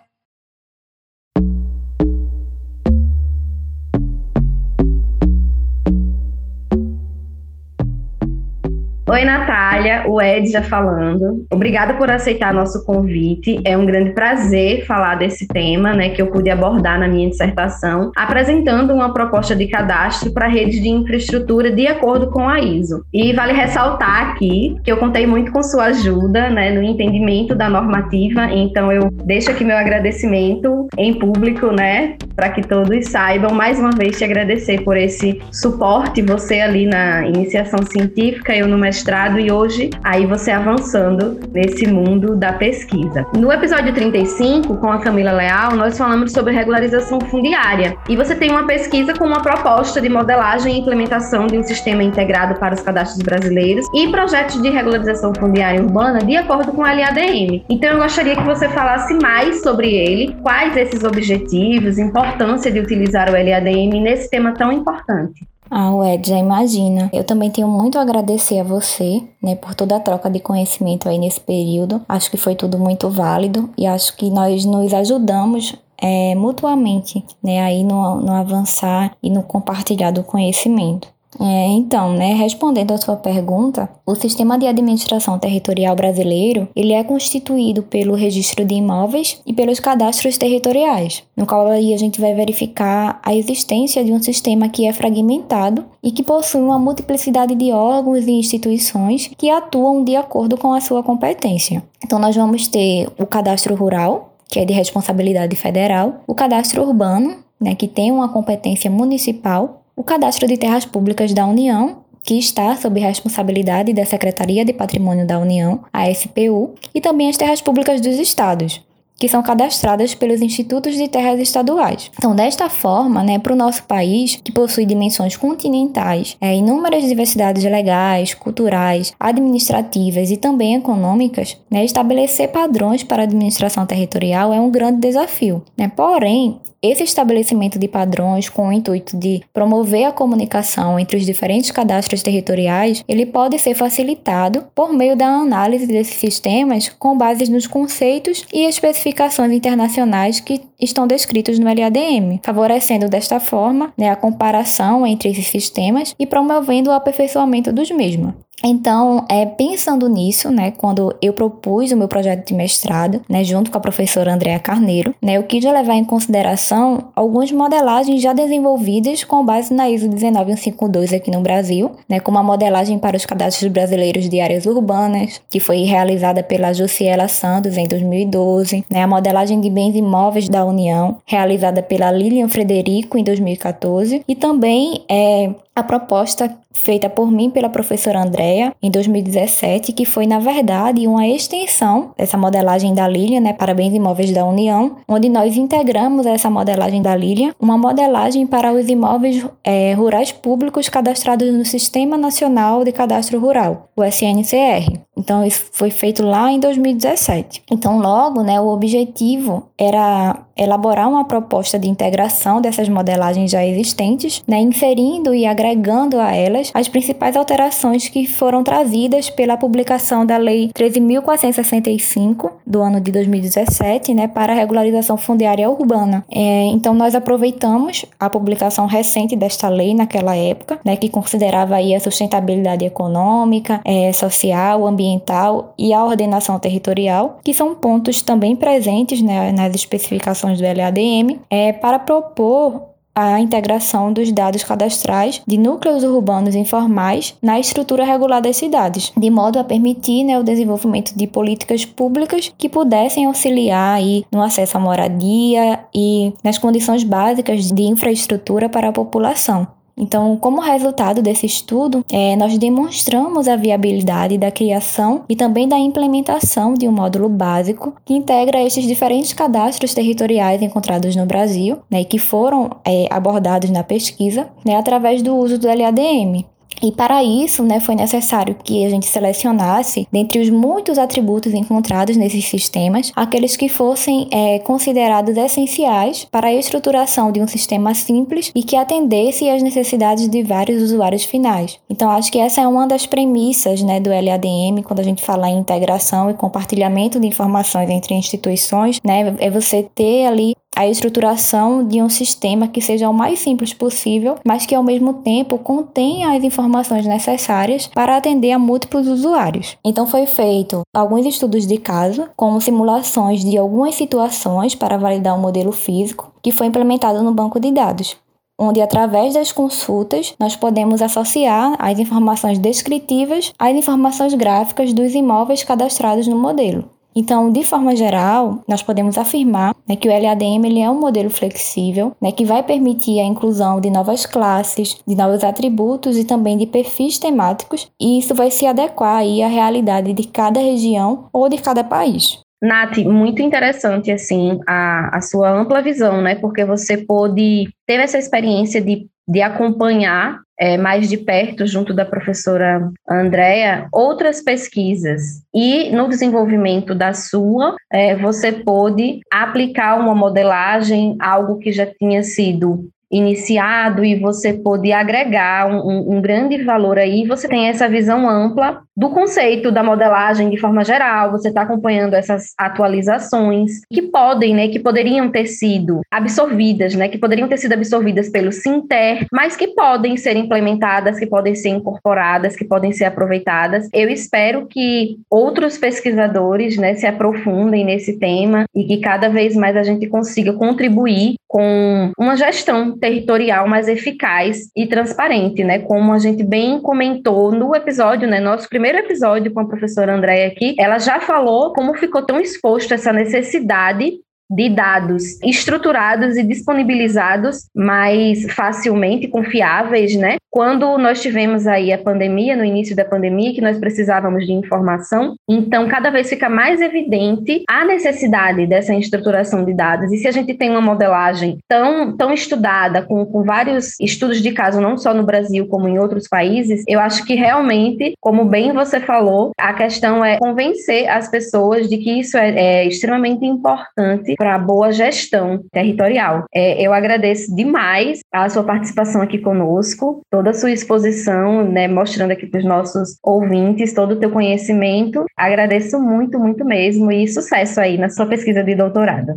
Oi, 9.09 9.25
Natália, 9.25 10.03
o 10.09 10.21
Ed 10.21 10.51
já 10.51 10.65
falando. 10.65 11.47
Obrigada 11.49 11.95
por 11.95 12.11
aceitar 12.11 12.53
nosso 12.53 12.85
convite. 12.85 13.61
É 13.65 13.79
um 13.79 13.87
grande 13.87 14.11
prazer 14.11 14.85
falar 14.85 15.15
desse 15.15 15.47
tema, 15.47 15.95
né, 15.95 16.09
que 16.09 16.21
eu 16.21 16.27
pude 16.27 16.51
abordar 16.51 16.99
na 16.99 17.07
minha 17.07 17.31
dissertação, 17.31 18.11
apresentando 18.17 18.93
uma 18.93 19.15
proposta 19.15 19.55
de 19.55 19.69
cadastro 19.69 20.33
para 20.33 20.49
redes 20.49 20.83
de 20.83 20.89
infraestrutura 20.89 21.71
de 21.71 21.87
acordo 21.87 22.33
com 22.33 22.49
a 22.49 22.59
ISO. 22.59 23.05
E 23.15 23.33
vale 23.33 23.53
ressaltar 23.53 24.31
aqui 24.31 24.77
que 24.83 24.91
eu 24.91 24.97
contei 24.97 25.25
muito 25.25 25.53
com 25.53 25.63
sua 25.63 25.85
ajuda, 25.85 26.51
né, 26.51 26.73
no 26.73 26.83
entendimento 26.83 27.55
da 27.55 27.71
normativa, 27.71 28.47
então 28.51 28.91
eu 28.91 29.09
deixo 29.25 29.53
aqui 29.53 29.63
meu 29.63 29.77
agradecimento 29.77 30.89
em 30.99 31.15
público, 31.15 31.71
né, 31.71 32.17
para 32.35 32.49
que 32.49 32.61
todos 32.61 33.07
saibam 33.07 33.55
mais 33.55 33.79
uma 33.79 33.93
vez 33.93 34.19
te 34.19 34.25
agradecer 34.25 34.83
por 34.83 34.97
esse 34.97 35.41
suporte, 35.53 36.23
você 36.23 36.61
ali 36.61 36.87
na 36.87 37.25
iniciação 37.25 37.79
científica, 37.89 38.53
eu 38.53 38.67
no 38.67 38.77
mestrado 38.77 38.96
e 39.39 39.53
hoje 39.53 39.91
aí 40.03 40.25
você 40.27 40.51
avançando 40.51 41.39
nesse 41.53 41.87
mundo 41.87 42.35
da 42.35 42.53
pesquisa. 42.53 43.27
No 43.37 43.53
episódio 43.53 43.93
35, 43.93 44.77
com 44.79 44.91
a 44.91 44.99
Camila 44.99 45.33
Leal, 45.33 45.77
nós 45.77 45.99
falamos 45.99 46.33
sobre 46.33 46.53
regularização 46.53 47.21
fundiária 47.21 47.97
e 48.09 48.17
você 48.17 48.35
tem 48.35 48.51
uma 48.51 48.67
pesquisa 48.67 49.13
com 49.13 49.27
uma 49.27 49.43
proposta 49.43 50.01
de 50.01 50.09
modelagem 50.09 50.75
e 50.75 50.81
implementação 50.81 51.47
de 51.47 51.59
um 51.59 51.63
sistema 51.63 52.03
integrado 52.03 52.59
para 52.59 52.75
os 52.75 52.81
cadastros 52.81 53.23
brasileiros 53.23 53.87
e 53.95 54.09
projetos 54.09 54.61
de 54.63 54.71
regularização 54.71 55.33
fundiária 55.35 55.83
urbana 55.83 56.21
de 56.21 56.35
acordo 56.37 56.73
com 56.73 56.85
a 56.85 56.93
LADM. 56.93 57.65
Então 57.69 57.91
eu 57.91 57.99
gostaria 57.99 58.35
que 58.35 58.45
você 58.45 58.69
falasse 58.69 59.15
mais 59.15 59.63
sobre 59.63 59.95
ele, 59.95 60.35
quais 60.43 60.77
esses 60.77 61.05
objetivos, 61.05 61.99
importância 61.99 62.73
de 62.73 62.81
utilizar 62.81 63.29
o 63.29 63.33
LADM 63.33 64.01
nesse 64.01 64.31
tema 64.31 64.53
tão 64.53 64.73
importante. 64.73 65.47
Ah, 65.71 65.91
Ed, 66.07 66.29
já 66.29 66.39
imagina. 66.39 67.11
Eu 67.13 67.25
também 67.25 67.51
tenho 67.51 67.69
muito 67.69 67.99
a 67.99 68.03
agradecer 68.03 68.59
a 68.61 68.65
você, 68.65 69.23
né, 69.43 69.57
por 69.57 69.75
toda 69.75 69.97
a 69.97 70.01
troca 70.01 70.31
de 70.31 70.39
conhecimento 70.41 71.09
aí 71.09 71.19
nesse 71.19 71.41
período. 71.41 72.01
Acho 72.09 72.31
que 72.31 72.37
foi 72.37 72.55
tudo 72.55 72.79
muito 72.79 73.11
válido 73.11 73.69
e 73.77 73.87
acho 73.87 74.17
que 74.17 74.31
nós 74.31 74.65
nos 74.65 74.95
ajudamos 74.95 75.75
é, 75.99 76.35
mutuamente, 76.35 77.25
né, 77.43 77.61
aí 77.63 77.83
no, 77.83 78.21
no 78.21 78.33
avançar 78.33 79.17
e 79.23 79.31
no 79.31 79.43
compartilhar 79.43 80.11
do 80.13 80.23
conhecimento. 80.23 81.16
É, 81.41 81.67
então, 81.69 82.13
né, 82.13 82.35
respondendo 82.35 82.93
à 82.93 82.99
sua 82.99 83.17
pergunta, 83.17 83.89
o 84.07 84.15
sistema 84.15 84.59
de 84.59 84.67
administração 84.67 85.39
territorial 85.39 85.95
brasileiro 85.95 86.69
ele 86.75 86.93
é 86.93 87.03
constituído 87.05 87.83
pelo 87.83 88.15
registro 88.15 88.65
de 88.65 88.75
imóveis 88.75 89.41
e 89.47 89.53
pelos 89.53 89.81
cadastros 89.81 90.39
territoriais, 90.39 91.23
no 91.37 91.47
qual 91.47 91.67
aí 91.67 91.93
a 91.93 91.99
gente 91.99 92.21
vai 92.21 92.35
verificar 92.35 93.21
a 93.23 93.35
existência 93.35 94.05
de 94.05 94.13
um 94.13 94.23
sistema 94.23 94.69
que 94.69 94.87
é 94.87 94.93
fragmentado 94.93 95.85
e 96.03 96.11
que 96.11 96.23
possui 96.23 96.61
uma 96.61 96.79
multiplicidade 96.79 97.55
de 97.55 97.73
órgãos 97.73 98.27
e 98.27 98.33
instituições 98.33 99.31
que 99.37 99.51
atuam 99.51 100.05
de 100.05 100.17
acordo 100.17 100.57
com 100.57 100.73
a 100.73 100.81
sua 100.81 101.03
competência. 101.03 101.83
Então, 102.05 102.19
nós 102.19 102.37
vamos 102.37 102.69
ter 102.69 103.09
o 103.19 103.27
cadastro 103.27 103.75
rural, 103.75 104.35
que 104.49 104.61
é 104.61 104.65
de 104.65 104.73
responsabilidade 104.73 105.57
federal, 105.57 106.21
o 106.27 106.35
cadastro 106.35 106.83
urbano, 106.83 107.39
né, 107.61 107.75
que 107.75 107.89
tem 107.89 108.13
uma 108.13 108.29
competência 108.29 108.91
municipal, 108.91 109.83
o 109.97 110.05
Cadastro 110.05 110.47
de 110.47 110.59
Terras 110.59 110.85
Públicas 110.85 111.33
da 111.33 111.47
União, 111.47 112.05
que 112.23 112.39
está 112.39 112.77
sob 112.77 113.01
responsabilidade 113.01 113.95
da 113.95 114.05
Secretaria 114.05 114.63
de 114.63 114.75
Patrimônio 114.75 115.27
da 115.27 115.39
União, 115.39 115.85
a 115.91 116.13
SPU, 116.13 116.75
e 116.95 117.01
também 117.01 117.31
as 117.31 117.37
terras 117.39 117.63
públicas 117.63 117.99
dos 118.01 118.19
estados, 118.19 118.85
que 119.19 119.27
são 119.27 119.43
cadastradas 119.43 120.15
pelos 120.15 120.43
institutos 120.43 120.97
de 120.97 121.09
terras 121.09 121.41
estaduais. 121.41 122.11
Então, 122.19 122.37
desta 122.37 122.69
forma, 122.69 123.23
né, 123.23 123.39
para 123.39 123.55
o 123.55 123.57
nosso 123.57 123.85
país, 123.85 124.39
que 124.45 124.53
possui 124.53 124.85
dimensões 124.85 125.35
continentais, 125.35 126.37
é, 126.43 126.55
inúmeras 126.55 127.05
diversidades 127.05 127.65
legais, 127.65 128.35
culturais, 128.35 129.15
administrativas 129.19 130.31
e 130.31 130.37
também 130.37 130.75
econômicas, 130.75 131.57
né, 131.71 131.87
estabelecer 131.87 132.49
padrões 132.49 133.03
para 133.03 133.23
a 133.23 133.25
administração 133.25 133.87
territorial 133.87 134.53
é 134.53 134.61
um 134.61 134.71
grande 134.71 135.01
desafio. 135.01 135.63
Né? 135.75 135.91
Porém, 135.97 136.61
esse 136.91 137.03
estabelecimento 137.03 137.79
de 137.79 137.89
padrões 137.89 138.49
com 138.49 138.69
o 138.69 138.73
intuito 138.73 139.17
de 139.17 139.43
promover 139.53 140.05
a 140.05 140.13
comunicação 140.13 140.99
entre 140.99 141.17
os 141.17 141.27
diferentes 141.27 141.71
cadastros 141.71 142.23
territoriais, 142.23 143.05
ele 143.09 143.27
pode 143.27 143.59
ser 143.59 143.75
facilitado 143.75 144.65
por 144.75 144.93
meio 144.93 145.17
da 145.17 145.27
análise 145.27 145.87
desses 145.87 146.17
sistemas 146.17 146.89
com 146.89 147.17
base 147.17 147.51
nos 147.51 147.67
conceitos 147.67 148.45
e 148.53 148.65
especificações 148.65 149.53
internacionais 149.53 150.41
que 150.41 150.61
estão 150.81 151.07
descritos 151.07 151.59
no 151.59 151.67
LADM, 151.67 152.41
favorecendo 152.43 153.09
desta 153.09 153.41
forma 153.41 153.93
né, 153.97 154.11
a 154.11 154.17
comparação 154.17 155.07
entre 155.07 155.31
esses 155.31 155.47
sistemas 155.47 156.15
e 156.19 156.27
promovendo 156.27 156.91
o 156.91 156.93
aperfeiçoamento 156.93 157.73
dos 157.73 157.91
mesmos. 157.91 158.46
Então, 158.65 159.25
é, 159.29 159.45
pensando 159.45 160.09
nisso, 160.09 160.51
né, 160.51 160.71
quando 160.71 161.15
eu 161.21 161.33
propus 161.33 161.93
o 161.93 161.97
meu 161.97 162.09
projeto 162.09 162.47
de 162.47 162.55
mestrado, 162.55 163.21
né, 163.29 163.45
junto 163.45 163.71
com 163.71 163.79
a 163.79 163.81
professora 163.81 164.33
Andréa 164.33 164.59
Carneiro, 164.59 165.15
né, 165.23 165.37
eu 165.37 165.43
quis 165.43 165.63
levar 165.63 165.95
em 165.95 166.05
consideração 166.05 167.09
algumas 167.15 167.53
modelagens 167.53 168.23
já 168.23 168.33
desenvolvidas 168.33 169.25
com 169.25 169.45
base 169.45 169.73
na 169.73 169.91
ISO 169.91 170.09
19152 170.09 171.13
aqui 171.13 171.31
no 171.31 171.41
Brasil, 171.41 171.93
né, 172.09 172.19
como 172.19 172.39
a 172.39 172.43
modelagem 172.43 172.99
para 172.99 173.17
os 173.17 173.27
cadastros 173.27 173.71
brasileiros 173.71 174.29
de 174.29 174.41
áreas 174.41 174.65
urbanas, 174.65 175.41
que 175.51 175.61
foi 175.61 175.83
realizada 175.83 176.43
pela 176.43 176.73
Jussiela 176.73 177.29
Santos 177.29 177.77
em 177.77 177.87
2012, 177.87 178.85
né, 178.91 179.03
a 179.03 179.07
modelagem 179.07 179.61
de 179.61 179.69
bens 179.69 179.95
imóveis 179.95 180.49
da 180.49 180.65
União, 180.65 181.19
realizada 181.27 181.83
pela 181.83 182.11
Lilian 182.11 182.49
Frederico 182.49 183.19
em 183.19 183.25
2014, 183.25 184.23
e 184.27 184.35
também 184.35 185.05
é, 185.09 185.51
a 185.75 185.83
proposta 185.83 186.57
feita 186.73 187.09
por 187.09 187.31
mim 187.31 187.51
pela 187.51 187.69
professora 187.69 188.21
Andrea 188.47 188.75
em 188.83 188.91
2017, 188.91 189.93
que 189.93 190.05
foi 190.05 190.27
na 190.27 190.39
verdade 190.39 191.07
uma 191.07 191.27
extensão 191.27 192.13
dessa 192.17 192.39
modelagem 192.39 192.95
da 192.95 193.09
Lilian, 193.09 193.41
né, 193.41 193.53
para 193.53 193.75
bens 193.75 193.93
imóveis 193.93 194.31
da 194.31 194.45
União, 194.45 194.97
onde 195.09 195.29
nós 195.29 195.57
integramos 195.57 196.25
essa 196.27 196.49
modelagem 196.49 197.03
da 197.03 197.15
Lilian, 197.15 197.53
uma 197.61 197.77
modelagem 197.77 198.47
para 198.47 198.73
os 198.73 198.89
imóveis 198.89 199.45
é, 199.65 199.93
rurais 199.95 200.31
públicos 200.31 200.89
cadastrados 200.89 201.53
no 201.53 201.65
Sistema 201.65 202.17
Nacional 202.17 202.85
de 202.85 202.93
Cadastro 202.93 203.41
Rural, 203.41 203.89
o 203.97 204.05
SNCR. 204.05 205.06
Então 205.17 205.45
isso 205.45 205.65
foi 205.73 205.91
feito 205.91 206.23
lá 206.25 206.53
em 206.53 206.61
2017. 206.61 207.63
Então 207.71 207.99
logo, 207.99 208.43
né, 208.43 208.61
o 208.61 208.69
objetivo 208.69 209.69
era 209.79 210.37
elaborar 210.57 211.09
uma 211.09 211.25
proposta 211.25 211.79
de 211.79 211.89
integração 211.89 212.61
dessas 212.61 212.89
modelagens 212.89 213.51
já 213.51 213.65
existentes, 213.65 214.43
né, 214.49 214.59
inserindo 214.59 215.35
e 215.35 215.45
agregando 215.45 216.19
a 216.19 216.35
elas 216.35 216.71
as 216.73 216.89
principais 216.89 217.37
alterações 217.37 218.09
que 218.09 218.27
foram 218.27 218.65
trazidas 218.65 219.29
pela 219.29 219.57
publicação 219.57 220.25
da 220.25 220.37
Lei 220.37 220.71
13.465 220.75 222.51
do 222.67 222.83
ano 222.83 223.01
de 223.01 223.13
2017, 223.13 224.15
né, 224.15 224.29
para 224.29 224.53
a 224.53 224.57
regularização 224.57 225.17
fundiária 225.17 225.69
urbana. 225.69 226.25
É, 226.31 226.65
então 226.67 226.95
nós 226.95 227.15
aproveitamos 227.15 228.07
a 228.19 228.31
publicação 228.31 228.87
recente 228.87 229.37
desta 229.37 229.69
lei 229.69 229.95
naquela 229.95 230.37
época, 230.37 230.79
né, 230.85 230.97
que 230.97 231.09
considerava 231.09 231.77
aí 231.77 231.95
a 231.95 232.01
sustentabilidade 232.01 232.85
econômica, 232.85 233.81
é, 233.85 234.13
social, 234.13 234.87
ambiental 235.07 235.75
e 235.79 235.93
a 235.93 236.05
ordenação 236.05 236.59
territorial, 236.59 237.39
que 237.45 237.55
são 237.55 237.75
pontos 237.75 238.21
também 238.21 238.57
presentes 238.57 239.23
né, 239.23 239.53
nas 239.53 239.75
especificações 239.75 240.59
do 240.59 240.65
LADM, 240.65 241.41
é 241.49 241.73
para 241.73 241.99
propor 241.99 242.97
a 243.15 243.41
integração 243.41 244.13
dos 244.13 244.31
dados 244.31 244.63
cadastrais 244.63 245.41
de 245.47 245.57
núcleos 245.57 246.05
urbanos 246.05 246.55
informais 246.55 247.35
na 247.41 247.59
estrutura 247.59 248.05
regular 248.05 248.43
das 248.43 248.59
cidades, 248.59 249.11
de 249.17 249.31
modo 249.31 249.59
a 249.59 249.65
permitir 249.65 250.23
né, 250.23 250.39
o 250.39 250.43
desenvolvimento 250.43 251.17
de 251.17 251.27
políticas 251.27 251.87
públicas 251.87 252.53
que 252.59 252.69
pudessem 252.69 253.25
auxiliar 253.25 253.97
aí 253.97 254.27
no 254.31 254.43
acesso 254.43 254.77
à 254.77 254.81
moradia 254.81 255.81
e 255.95 256.35
nas 256.45 256.59
condições 256.59 257.05
básicas 257.05 257.73
de 257.73 257.85
infraestrutura 257.85 258.69
para 258.69 258.91
a 258.91 258.93
população. 258.93 259.67
Então, 259.97 260.37
como 260.37 260.61
resultado 260.61 261.23
desse 261.23 261.47
estudo, 261.47 262.05
é, 262.13 262.37
nós 262.37 262.59
demonstramos 262.59 263.49
a 263.49 263.57
viabilidade 263.57 264.37
da 264.37 264.51
criação 264.51 265.25
e 265.29 265.35
também 265.35 265.67
da 265.67 265.79
implementação 265.79 266.75
de 266.75 266.87
um 266.87 266.93
módulo 266.93 267.29
básico 267.29 267.95
que 268.05 268.15
integra 268.15 268.63
estes 268.63 268.87
diferentes 268.87 269.33
cadastros 269.33 269.95
territoriais 269.95 270.61
encontrados 270.61 271.17
no 271.17 271.25
Brasil 271.25 271.79
né, 271.91 272.05
que 272.05 272.19
foram 272.19 272.71
é, 272.85 273.07
abordados 273.11 273.71
na 273.71 273.83
pesquisa 273.83 274.49
né, 274.65 274.77
através 274.77 275.23
do 275.23 275.35
uso 275.35 275.59
do 275.59 275.67
LADM. 275.67 276.45
E 276.83 276.93
para 276.93 277.23
isso, 277.23 277.63
né, 277.63 277.81
foi 277.81 277.95
necessário 277.95 278.57
que 278.63 278.85
a 278.85 278.91
gente 278.91 279.07
selecionasse, 279.07 280.07
dentre 280.13 280.41
os 280.41 280.51
muitos 280.51 280.99
atributos 280.99 281.55
encontrados 281.55 282.17
nesses 282.17 282.45
sistemas, 282.45 283.13
aqueles 283.15 283.57
que 283.57 283.69
fossem 283.69 284.29
é, 284.31 284.59
considerados 284.61 285.37
essenciais 285.37 286.27
para 286.31 286.49
a 286.49 286.55
estruturação 286.55 287.33
de 287.33 287.41
um 287.41 287.47
sistema 287.47 287.95
simples 287.95 288.53
e 288.55 288.63
que 288.63 288.77
atendesse 288.77 289.49
às 289.49 289.63
necessidades 289.63 290.29
de 290.29 290.43
vários 290.43 290.83
usuários 290.83 291.25
finais. 291.25 291.79
Então, 291.89 292.11
acho 292.11 292.31
que 292.31 292.39
essa 292.39 292.61
é 292.61 292.69
uma 292.69 292.87
das 292.87 293.07
premissas 293.07 293.83
né, 293.83 294.01
do 294.01 294.11
LADM, 294.11 294.83
quando 294.85 295.01
a 295.01 295.05
gente 295.05 295.23
fala 295.23 295.49
em 295.49 295.59
integração 295.59 296.31
e 296.31 296.35
compartilhamento 296.35 297.19
de 297.19 297.27
informações 297.27 297.89
entre 297.91 298.15
instituições, 298.15 299.01
né, 299.05 299.35
é 299.39 299.51
você 299.51 299.83
ter 299.95 300.27
ali 300.27 300.55
a 300.77 300.87
estruturação 300.87 301.87
de 301.89 302.03
um 302.03 302.11
sistema 302.11 302.69
que 302.69 302.83
seja 302.83 303.09
o 303.09 303.15
mais 303.15 303.39
simples 303.39 303.73
possível, 303.73 304.37
mas 304.47 304.67
que 304.67 304.75
ao 304.75 304.83
mesmo 304.83 305.15
tempo 305.15 305.57
contenha 305.57 306.37
as 306.37 306.45
informações 306.45 307.07
necessárias 307.07 307.89
para 307.89 308.17
atender 308.19 308.53
a 308.53 308.59
múltiplos 308.59 309.09
usuários. 309.09 309.79
Então 309.83 310.07
foi 310.07 310.27
feito 310.27 310.83
alguns 310.95 311.25
estudos 311.25 311.67
de 311.67 311.79
caso, 311.79 312.29
como 312.37 312.61
simulações 312.61 313.43
de 313.43 313.57
algumas 313.57 313.95
situações 313.95 314.75
para 314.75 314.99
validar 314.99 315.35
o 315.35 315.39
um 315.39 315.41
modelo 315.41 315.73
físico, 315.73 316.31
que 316.43 316.53
foi 316.53 316.67
implementado 316.67 317.23
no 317.23 317.33
banco 317.33 317.59
de 317.59 317.73
dados 317.73 318.17
onde 318.59 318.81
através 318.81 319.35
das 319.35 319.53
consultas 319.53 320.35
nós 320.41 320.57
podemos 320.57 321.03
associar 321.03 321.75
as 321.79 321.99
informações 321.99 322.59
descritivas 322.59 323.53
às 323.59 323.77
informações 323.77 324.33
gráficas 324.33 324.95
dos 324.95 325.15
imóveis 325.15 325.63
cadastrados 325.63 326.27
no 326.27 326.39
modelo. 326.39 326.85
Então, 327.15 327.51
de 327.51 327.65
forma 327.65 327.95
geral, 327.97 328.61
nós 328.69 328.83
podemos 328.83 329.17
afirmar 329.17 329.75
né, 329.89 329.97
que 329.97 330.09
o 330.09 330.13
LADM 330.13 330.65
ele 330.65 330.81
é 330.81 330.91
um 330.91 330.99
modelo 330.99 331.31
flexível, 331.31 332.13
né, 332.21 332.33
que 332.33 332.45
vai 332.45 332.63
permitir 332.63 333.21
a 333.21 333.25
inclusão 333.25 333.81
de 333.81 333.91
novas 333.91 334.27
classes, 334.27 334.97
de 335.07 335.15
novos 335.15 335.45
atributos 335.45 336.19
e 336.19 336.25
também 336.25 336.57
de 336.57 336.67
perfis 336.67 337.19
temáticos, 337.19 337.91
e 338.01 338.19
isso 338.19 338.35
vai 338.35 338.51
se 338.51 338.67
adequar 338.67 339.19
aí 339.19 339.43
à 339.43 339.49
realidade 339.49 340.13
de 340.13 340.27
cada 340.27 340.61
região 340.61 341.29
ou 341.33 341.49
de 341.49 341.59
cada 341.59 341.85
país. 341.85 342.41
Nath, 342.63 342.99
muito 342.99 343.43
interessante 343.43 344.11
assim 344.11 344.59
a, 344.67 345.17
a 345.17 345.21
sua 345.21 345.51
ampla 345.51 345.83
visão, 345.83 346.23
né? 346.23 346.35
Porque 346.35 346.65
você 346.65 346.97
pôde 346.97 347.69
ter 347.87 348.01
essa 348.01 348.19
experiência 348.19 348.81
de, 348.81 349.07
de 349.29 349.43
acompanhar 349.43 350.41
é, 350.59 350.79
mais 350.79 351.09
de 351.09 351.19
perto, 351.19 351.67
junto 351.67 351.93
da 351.93 352.05
professora 352.05 352.91
Andrea, 353.09 353.89
outras 353.93 354.43
pesquisas. 354.43 355.43
E 355.55 355.91
no 355.91 356.09
desenvolvimento 356.09 356.95
da 356.95 357.13
sua, 357.13 357.77
é, 357.93 358.17
você 358.17 358.53
pôde 358.53 359.21
aplicar 359.31 360.01
uma 360.01 360.15
modelagem, 360.15 361.17
algo 361.21 361.59
que 361.59 361.73
já 361.73 361.87
tinha 361.87 362.23
sido 362.23 362.89
iniciado 363.17 364.05
e 364.05 364.19
você 364.19 364.53
pôde 364.53 364.93
agregar 364.93 365.67
um, 365.69 366.17
um, 366.17 366.21
grande 366.21 366.63
valor 366.63 366.99
aí, 366.99 367.27
você 367.27 367.49
tem 367.49 367.69
essa 367.69 367.89
visão 367.89 368.29
ampla 368.29 368.83
do 368.97 369.11
conceito 369.11 369.71
da 369.71 369.83
modelagem 369.83 370.49
de 370.49 370.57
forma 370.57 370.85
geral, 370.85 371.31
você 371.31 371.49
está 371.49 371.63
acompanhando 371.63 372.15
essas 372.15 372.53
atualizações 372.59 373.83
que 373.93 374.03
podem, 374.03 374.55
né, 374.55 374.69
que 374.69 374.79
poderiam 374.79 375.31
ter 375.31 375.47
sido 375.47 376.01
absorvidas, 376.11 376.95
né, 376.95 377.09
que 377.09 377.19
poderiam 377.19 377.49
ter 377.49 377.59
sido 377.59 377.75
absorvidas 377.75 378.29
pelo 378.29 378.51
Sinter, 378.51 379.27
mas 379.33 379.57
que 379.57 379.69
podem 379.69 380.17
ser 380.17 380.37
implementadas, 380.37 381.19
que 381.19 381.27
podem 381.27 381.55
ser 381.55 381.71
incorporadas, 381.71 382.57
que 382.57 382.65
podem 382.65 382.93
ser 382.93 383.05
aproveitadas. 383.05 383.89
Eu 383.93 384.09
espero 384.09 384.67
que 384.67 385.19
outros 385.31 385.77
pesquisadores, 385.77 386.77
né, 386.77 386.95
se 386.95 387.07
aprofundem 387.07 387.85
nesse 387.85 388.19
tema 388.19 388.65
e 388.75 388.85
que 388.85 388.99
cada 388.99 389.29
vez 389.29 389.55
mais 389.55 389.77
a 389.77 389.83
gente 389.83 390.07
consiga 390.07 390.53
contribuir 390.53 391.37
com 391.47 392.13
uma 392.19 392.37
gestão 392.37 392.97
territorial 393.07 393.69
mais 393.69 393.87
eficaz 393.87 394.69
e 394.77 394.87
transparente, 394.87 395.63
né? 395.63 395.79
Como 395.79 396.13
a 396.13 396.19
gente 396.19 396.43
bem 396.43 396.81
comentou 396.81 397.53
no 397.53 397.75
episódio, 397.75 398.29
né? 398.29 398.41
Nosso 398.41 398.69
primeiro 398.69 398.99
episódio 398.99 399.53
com 399.53 399.61
a 399.61 399.69
professora 399.69 400.15
Andréia 400.15 400.49
aqui, 400.49 400.75
ela 400.79 400.99
já 400.99 401.21
falou 401.21 401.73
como 401.73 401.95
ficou 401.95 402.23
tão 402.23 402.41
exposto 402.41 402.93
essa 402.93 403.13
necessidade 403.13 404.19
de 404.51 404.69
dados 404.69 405.41
estruturados 405.43 406.37
e 406.37 406.43
disponibilizados 406.43 407.67
mais 407.75 408.45
facilmente, 408.53 409.29
confiáveis, 409.29 410.15
né? 410.17 410.37
Quando 410.51 410.97
nós 410.97 411.21
tivemos 411.21 411.67
aí 411.67 411.93
a 411.93 411.99
pandemia, 411.99 412.57
no 412.57 412.65
início 412.65 412.97
da 412.97 413.05
pandemia, 413.05 413.53
que 413.53 413.61
nós 413.61 413.79
precisávamos 413.79 414.47
de 414.47 414.53
informação, 414.53 415.35
então 415.49 415.87
cada 415.87 416.09
vez 416.09 416.31
fica 416.31 416.49
mais 416.49 416.81
evidente 416.81 417.63
a 417.69 417.85
necessidade 417.85 418.67
dessa 418.67 418.95
estruturação 418.95 419.65
de 419.65 419.75
dados. 419.75 420.11
E 420.13 420.17
se 420.17 420.27
a 420.27 420.33
gente 420.33 420.55
tem 420.55 420.71
uma 420.71 420.81
modelagem 420.81 421.59
tão, 421.69 422.17
tão 422.17 422.33
estudada, 422.33 423.03
com, 423.03 423.27
com 423.27 423.43
vários 423.43 424.01
estudos 424.01 424.41
de 424.41 424.53
caso, 424.53 424.81
não 424.81 424.97
só 424.97 425.13
no 425.13 425.25
Brasil, 425.25 425.67
como 425.67 425.89
em 425.89 425.99
outros 425.99 426.27
países, 426.27 426.85
eu 426.89 427.01
acho 427.01 427.25
que 427.27 427.35
realmente, 427.35 428.15
como 428.21 428.45
bem 428.47 428.73
você 428.73 428.99
falou, 428.99 429.51
a 429.59 429.75
questão 429.75 430.25
é 430.25 430.39
convencer 430.39 431.07
as 431.09 431.29
pessoas 431.29 431.89
de 431.89 431.99
que 431.99 432.21
isso 432.21 432.39
é, 432.39 432.51
é 432.83 432.87
extremamente 432.87 433.45
importante 433.45 434.36
para 434.37 434.59
boa 434.59 434.93
gestão 434.93 435.61
territorial. 435.73 436.45
É, 436.55 436.81
eu 436.81 436.93
agradeço 436.93 437.55
demais 437.55 438.21
a 438.33 438.49
sua 438.49 438.65
participação 438.65 439.23
aqui 439.23 439.39
conosco, 439.39 440.21
toda 440.31 440.51
a 440.51 440.55
sua 440.55 440.71
exposição, 440.71 441.65
né, 441.65 441.89
mostrando 441.89 442.33
aqui 442.33 442.47
para 442.47 442.61
os 442.61 442.67
nossos 442.67 443.19
ouvintes 443.23 443.93
todo 443.93 444.13
o 444.13 444.21
teu 444.21 444.31
conhecimento. 444.31 445.25
Agradeço 445.37 446.01
muito, 446.01 446.39
muito 446.39 446.65
mesmo 446.65 447.11
e 447.11 447.27
sucesso 447.27 447.81
aí 447.81 447.99
na 447.99 448.09
sua 448.09 448.27
pesquisa 448.27 448.63
de 448.63 448.75
doutorado. 448.75 449.35